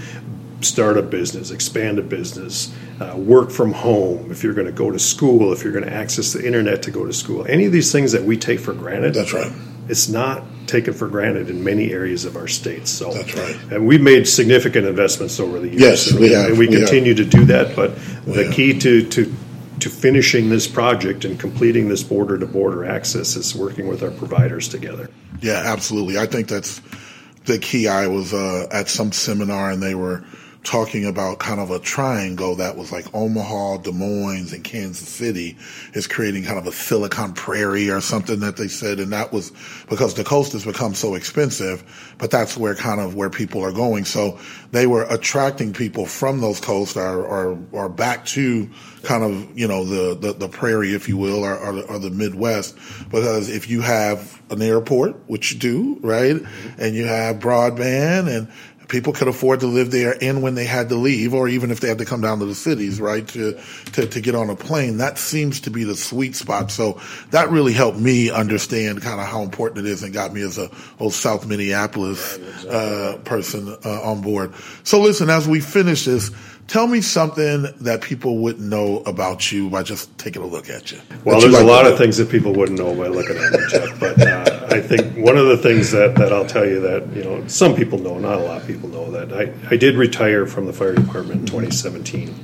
start 0.61 0.99
a 0.99 1.03
business, 1.03 1.51
expand 1.51 1.99
a 1.99 2.03
business, 2.03 2.75
uh, 3.01 3.15
work 3.17 3.51
from 3.51 3.73
home, 3.73 4.31
if 4.31 4.43
you're 4.43 4.55
going 4.55 4.67
to 4.67 4.73
go 4.73 4.91
to 4.91 4.99
school, 4.99 5.53
if 5.53 5.63
you're 5.63 5.73
going 5.73 5.85
to 5.85 5.93
access 5.93 6.33
the 6.33 6.45
internet 6.45 6.83
to 6.83 6.91
go 6.91 7.07
to 7.07 7.13
school, 7.13 7.47
any 7.49 7.65
of 7.67 7.73
these 7.73 7.93
things 7.93 8.13
that 8.13 8.25
we 8.25 8.37
take 8.37 8.59
for 8.61 8.73
granted. 8.75 9.15
That's 9.15 9.33
right. 9.33 9.53
It's 9.89 10.09
not 10.09 10.43
taken 10.67 10.93
for 10.93 11.09
granted 11.09 11.49
in 11.49 11.65
many 11.65 11.93
areas 11.93 12.27
of 12.27 12.37
our 12.37 12.47
states. 12.49 12.91
So 12.91 13.11
That's 13.13 13.35
right. 13.35 13.57
And 13.73 13.87
we've 13.87 14.03
made 14.03 14.29
significant 14.29 14.85
investments 14.87 15.41
over 15.41 15.59
the 15.61 15.69
years. 15.69 15.81
Yes, 15.81 16.11
and 16.11 16.21
we 16.21 16.33
have. 16.33 16.51
And 16.51 16.59
we, 16.59 16.67
We 16.69 16.75
have. 16.75 16.83
continue 16.91 17.15
to 17.15 17.25
do 17.25 17.47
that. 17.47 17.75
But 17.75 17.95
the 18.27 18.45
have. 18.45 18.53
key 18.53 18.79
to, 18.81 19.09
to 19.09 19.35
to 19.81 19.91
finishing 19.91 20.49
this 20.49 20.67
project 20.67 21.25
and 21.25 21.39
completing 21.39 21.89
this 21.89 22.03
border 22.03 22.39
to 22.39 22.47
border 22.47 22.85
access 22.85 23.37
is 23.37 23.55
working 23.55 23.89
with 23.89 24.03
our 24.03 24.11
providers 24.11 24.69
together. 24.69 25.11
Yeah, 25.41 25.63
absolutely. 25.65 26.19
I 26.19 26.27
think 26.27 26.49
that's 26.49 26.81
the 27.45 27.59
key. 27.59 27.89
I 27.89 28.07
was 28.07 28.35
uh, 28.35 28.67
at 28.71 28.89
some 28.89 29.13
seminar 29.13 29.71
and 29.71 29.83
they 29.83 29.95
were 29.95 30.25
talking 30.65 31.07
about 31.07 31.39
kind 31.39 31.61
of 31.61 31.71
a 31.71 31.79
triangle 31.79 32.57
that 32.57 32.77
was 32.77 32.93
like 32.93 33.07
Omaha, 33.15 33.79
Des 33.79 33.93
Moines, 33.93 34.53
and 34.53 34.63
Kansas 34.65 35.09
City 35.09 35.57
is 35.95 36.07
creating 36.07 36.45
kind 36.45 36.59
of 36.59 36.67
a 36.67 36.73
Silicon 36.73 37.33
Prairie 37.33 37.91
or 37.91 38.01
something 38.01 38.41
that 38.41 38.57
they 38.57 38.69
said. 38.69 38.99
And 38.99 39.13
that 39.13 39.33
was 39.33 39.53
because 39.89 40.15
the 40.15 40.25
coast 40.25 40.53
has 40.53 40.65
become 40.65 40.95
so 40.95 41.15
expensive, 41.15 42.15
but 42.19 42.31
that's 42.31 42.57
where 42.57 42.75
kind 42.75 43.01
of 43.01 43.15
where 43.15 43.31
people 43.31 43.65
are 43.65 43.73
going. 43.73 44.05
So 44.05 44.39
they 44.73 44.87
were 44.87 45.05
attracting 45.09 45.73
people 45.73 46.07
from 46.07 46.41
those 46.41 46.61
coasts 46.61 46.97
or, 46.97 47.25
or, 47.25 47.59
or 47.73 47.89
back 47.89 48.27
to 48.27 48.69
kind 49.05 49.23
of, 49.23 49.59
you 49.59 49.69
know, 49.69 49.85
the, 49.85 50.17
the, 50.17 50.33
the 50.35 50.49
prairie, 50.49 50.93
if 50.93 51.09
you 51.09 51.17
will, 51.17 51.45
or, 51.45 51.57
or, 51.57 51.83
or 51.85 51.99
the 51.99 52.11
Midwest. 52.11 52.77
Because 53.11 53.49
if 53.49 53.71
you 53.71 53.81
have 53.81 54.43
an 54.51 54.61
airport, 54.61 55.17
which 55.29 55.53
you 55.53 55.59
do, 55.59 55.99
right? 56.01 56.37
And 56.79 56.95
you 56.95 57.07
have 57.07 57.37
broadband 57.37 58.29
and 58.29 58.49
people 58.89 59.13
could 59.13 59.29
afford 59.29 59.61
to 59.61 59.67
live 59.67 59.91
there 59.91 60.17
and 60.21 60.43
when 60.43 60.55
they 60.55 60.65
had 60.65 60.89
to 60.89 60.97
leave, 60.97 61.35
or 61.35 61.47
even 61.49 61.71
if 61.71 61.81
they 61.81 61.89
had 61.89 61.99
to 61.99 62.05
come 62.05 62.21
down 62.21 62.39
to 62.41 62.47
the 62.47 62.55
cities, 62.55 63.01
right, 63.01 63.29
to, 63.29 63.59
to, 63.93 64.07
to 64.07 64.21
get 64.21 64.35
on 64.35 64.51
a 64.51 64.57
plane. 64.57 64.97
That 64.97 65.19
seems 65.19 65.61
to 65.61 65.71
be 65.71 65.85
the 65.85 65.97
sweet 65.97 66.35
spot. 66.35 66.71
So 66.71 67.01
that 67.31 67.51
really 67.51 67.73
helped 67.73 67.99
me 67.99 68.31
understand 68.31 69.03
kind 69.03 69.21
of 69.21 69.27
how 69.27 69.43
important 69.43 69.87
it 69.87 69.91
is 69.91 70.03
and 70.03 70.13
got 70.13 70.33
me 70.33 70.43
as 70.43 70.59
a 70.59 70.71
old 70.99 71.13
South 71.13 71.47
Minneapolis, 71.47 72.39
uh, 72.65 73.19
person, 73.25 73.77
uh, 73.85 74.03
on 74.03 74.23
board. 74.23 74.55
So 74.85 75.01
listen, 75.01 75.31
as 75.31 75.47
we 75.47 75.61
finish 75.61 76.07
this, 76.07 76.31
tell 76.67 76.87
me 76.87 77.01
something 77.01 77.67
that 77.81 78.01
people 78.01 78.39
wouldn't 78.39 78.65
know 78.65 78.99
about 79.01 79.53
you 79.53 79.69
by 79.69 79.83
just 79.83 80.17
taking 80.19 80.43
a 80.43 80.47
look 80.47 80.71
at 80.71 80.93
you. 80.93 81.01
Well, 81.25 81.43
you 81.43 81.51
there's 81.51 81.63
a 81.63 81.67
lot 81.67 81.87
of 81.87 81.99
things 81.99 82.17
that 82.17 82.31
people 82.31 82.55
wouldn't 82.55 82.79
know 82.79 82.95
by 82.95 83.09
looking 83.09 83.37
at 83.37 83.53
me, 83.53 83.59
Jeff. 83.71 84.01
But 84.01 84.21
uh, 84.21 84.58
I 84.71 84.81
think 84.81 85.17
one 85.17 85.37
of 85.37 85.47
the 85.47 85.57
things 85.57 85.91
that, 85.93 86.15
that 86.17 86.33
I'll 86.33 86.47
tell 86.47 86.67
you 86.67 86.81
that 86.81 87.15
you 87.15 87.25
know 87.25 87.47
some 87.47 87.75
people 87.75 87.99
know, 87.99 88.19
not 88.19 88.39
a 88.39 88.43
lot 88.43 88.61
of 88.61 88.67
people 88.67 88.89
know 88.89 89.11
that 89.13 89.33
I, 89.33 89.53
I 89.71 89.77
did 89.77 89.97
retire 89.97 90.47
from 90.47 90.67
the 90.67 90.73
fire 90.73 90.95
department 90.95 91.41
in 91.41 91.47
2017, 91.47 92.35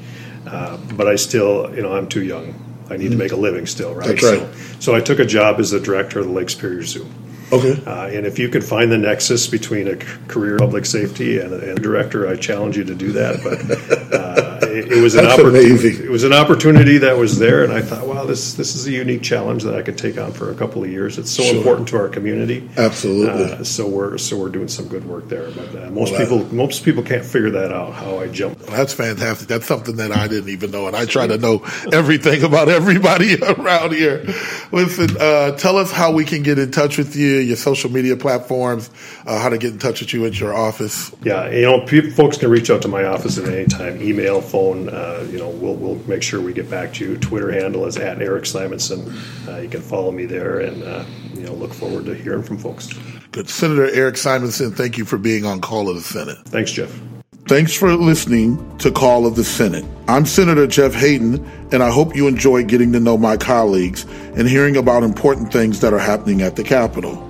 uh, 0.46 0.76
but 0.94 1.06
I 1.06 1.16
still 1.16 1.74
you 1.74 1.82
know 1.82 1.94
I'm 1.94 2.08
too 2.08 2.22
young. 2.22 2.54
I 2.90 2.96
need 2.96 3.12
to 3.12 3.16
make 3.16 3.32
a 3.32 3.36
living 3.36 3.66
still, 3.66 3.94
right? 3.94 4.08
That's 4.08 4.22
right. 4.22 4.40
So, 4.54 4.80
so 4.80 4.94
I 4.94 5.00
took 5.00 5.18
a 5.18 5.24
job 5.24 5.58
as 5.58 5.70
the 5.70 5.80
director 5.80 6.20
of 6.20 6.26
the 6.26 6.32
Lake 6.32 6.50
Superior 6.50 6.82
Zoo. 6.82 7.08
Okay. 7.52 7.82
Uh, 7.86 8.06
and 8.08 8.26
if 8.26 8.38
you 8.38 8.48
could 8.48 8.64
find 8.64 8.90
the 8.90 8.98
nexus 8.98 9.46
between 9.46 9.88
a 9.88 9.96
career 10.28 10.54
in 10.54 10.58
public 10.58 10.86
safety 10.86 11.38
and, 11.38 11.52
and 11.52 11.78
a 11.78 11.82
director, 11.82 12.28
I 12.28 12.36
challenge 12.36 12.76
you 12.76 12.84
to 12.84 12.94
do 12.94 13.12
that. 13.12 13.42
But 13.42 14.14
uh, 14.14 14.63
it, 14.74 14.92
it 14.92 15.02
was 15.02 15.14
an 15.14 15.26
opportunity. 15.26 15.88
It 16.04 16.10
was 16.10 16.24
an 16.24 16.32
opportunity 16.32 16.98
that 16.98 17.16
was 17.16 17.38
there, 17.38 17.64
and 17.64 17.72
I 17.72 17.80
thought, 17.82 18.06
wow, 18.06 18.24
this 18.24 18.54
this 18.54 18.74
is 18.74 18.86
a 18.86 18.90
unique 18.90 19.22
challenge 19.22 19.62
that 19.64 19.74
I 19.74 19.82
could 19.82 19.96
take 19.98 20.18
on 20.18 20.32
for 20.32 20.50
a 20.50 20.54
couple 20.54 20.82
of 20.84 20.90
years. 20.90 21.18
It's 21.18 21.30
so 21.30 21.42
Sure. 21.42 21.56
important 21.56 21.88
to 21.88 21.96
our 21.98 22.08
community. 22.08 22.68
Absolutely. 22.76 23.44
Uh, 23.52 23.64
so 23.64 23.86
we're 23.86 24.18
so 24.18 24.36
we're 24.36 24.48
doing 24.48 24.68
some 24.68 24.88
good 24.88 25.04
work 25.06 25.28
there. 25.28 25.50
But 25.50 25.68
uh, 25.74 25.90
most 25.90 26.10
Well, 26.12 26.20
that- 26.20 26.28
people 26.28 26.54
most 26.54 26.84
people 26.84 27.02
can't 27.02 27.24
figure 27.24 27.50
that 27.50 27.72
out. 27.72 27.92
How 27.94 28.18
I 28.18 28.28
jumped. 28.28 28.66
That's 28.66 28.92
fantastic. 28.92 29.48
That's 29.48 29.66
something 29.66 29.96
that 29.96 30.10
I 30.12 30.26
didn't 30.28 30.50
even 30.50 30.70
know, 30.70 30.86
and 30.86 30.96
I 30.96 31.04
try 31.06 31.26
to 31.26 31.38
know 31.38 31.64
everything 31.92 32.42
about 32.42 32.68
everybody 32.68 33.36
around 33.42 33.92
here. 33.92 34.24
Listen, 34.72 35.16
uh, 35.20 35.52
tell 35.52 35.76
us 35.76 35.90
how 35.92 36.12
we 36.12 36.24
can 36.24 36.42
get 36.42 36.58
in 36.58 36.70
touch 36.70 36.98
with 36.98 37.14
you, 37.16 37.36
your 37.36 37.56
social 37.56 37.90
media 37.90 38.16
platforms, 38.16 38.90
uh, 39.26 39.38
how 39.38 39.48
to 39.48 39.58
get 39.58 39.72
in 39.72 39.78
touch 39.78 40.00
with 40.00 40.12
you 40.12 40.24
at 40.26 40.38
your 40.40 40.54
office. 40.54 41.12
Yeah, 41.22 41.48
you 41.50 41.62
know, 41.62 41.80
people, 41.84 42.10
folks 42.10 42.36
can 42.38 42.50
reach 42.50 42.70
out 42.70 42.82
to 42.82 42.88
my 42.88 43.04
office 43.04 43.38
at 43.38 43.46
any 43.46 43.66
time, 43.66 44.00
email, 44.02 44.40
phone. 44.40 44.63
Uh, 44.72 45.26
you 45.30 45.38
know, 45.38 45.48
we'll 45.48 45.74
we'll 45.74 45.96
make 46.06 46.22
sure 46.22 46.40
we 46.40 46.52
get 46.52 46.70
back 46.70 46.92
to 46.94 47.04
you. 47.04 47.18
Twitter 47.18 47.52
handle 47.52 47.86
is 47.86 47.96
at 47.96 48.20
Erik 48.20 48.46
Simonson. 48.46 49.16
Uh, 49.48 49.58
you 49.58 49.68
can 49.68 49.80
follow 49.80 50.10
me 50.10 50.24
there, 50.24 50.60
and 50.60 50.82
uh, 50.82 51.04
you 51.34 51.42
know, 51.42 51.52
look 51.52 51.72
forward 51.72 52.06
to 52.06 52.14
hearing 52.14 52.42
from 52.42 52.58
folks. 52.58 52.88
Good. 53.32 53.48
Senator 53.48 53.86
Erik 53.86 54.16
Simonson, 54.16 54.72
thank 54.72 54.96
you 54.96 55.04
for 55.04 55.18
being 55.18 55.44
on 55.44 55.60
Call 55.60 55.88
of 55.88 55.96
the 55.96 56.02
Senate. 56.02 56.38
Thanks, 56.46 56.72
Jeff. 56.72 57.00
Thanks 57.46 57.74
for 57.74 57.94
listening 57.94 58.78
to 58.78 58.90
Call 58.90 59.26
of 59.26 59.36
the 59.36 59.44
Senate. 59.44 59.84
I'm 60.08 60.24
Senator 60.24 60.66
Jeff 60.66 60.94
Hayden, 60.94 61.46
and 61.72 61.82
I 61.82 61.90
hope 61.90 62.16
you 62.16 62.26
enjoy 62.26 62.64
getting 62.64 62.90
to 62.92 63.00
know 63.00 63.18
my 63.18 63.36
colleagues 63.36 64.06
and 64.34 64.48
hearing 64.48 64.78
about 64.78 65.02
important 65.02 65.52
things 65.52 65.80
that 65.80 65.92
are 65.92 65.98
happening 65.98 66.40
at 66.40 66.56
the 66.56 66.64
Capitol. 66.64 67.22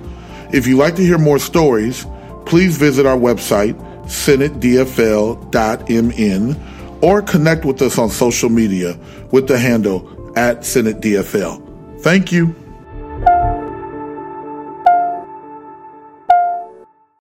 If 0.53 0.67
you'd 0.67 0.77
like 0.77 0.95
to 0.95 1.01
hear 1.01 1.17
more 1.17 1.37
stories, 1.37 2.05
please 2.45 2.77
visit 2.77 3.05
our 3.05 3.17
website, 3.17 3.73
senatedfl.mn, 4.05 6.55
or 7.05 7.21
connect 7.21 7.63
with 7.65 7.79
us 7.83 7.99
on 7.99 8.09
social 8.09 8.49
media 8.49 8.97
with 9.29 9.47
the 9.47 9.59
handle 9.59 10.33
at 10.35 10.65
Senate 10.65 10.99
DFL. 11.01 12.01
Thank 12.01 12.31
you. 12.31 12.64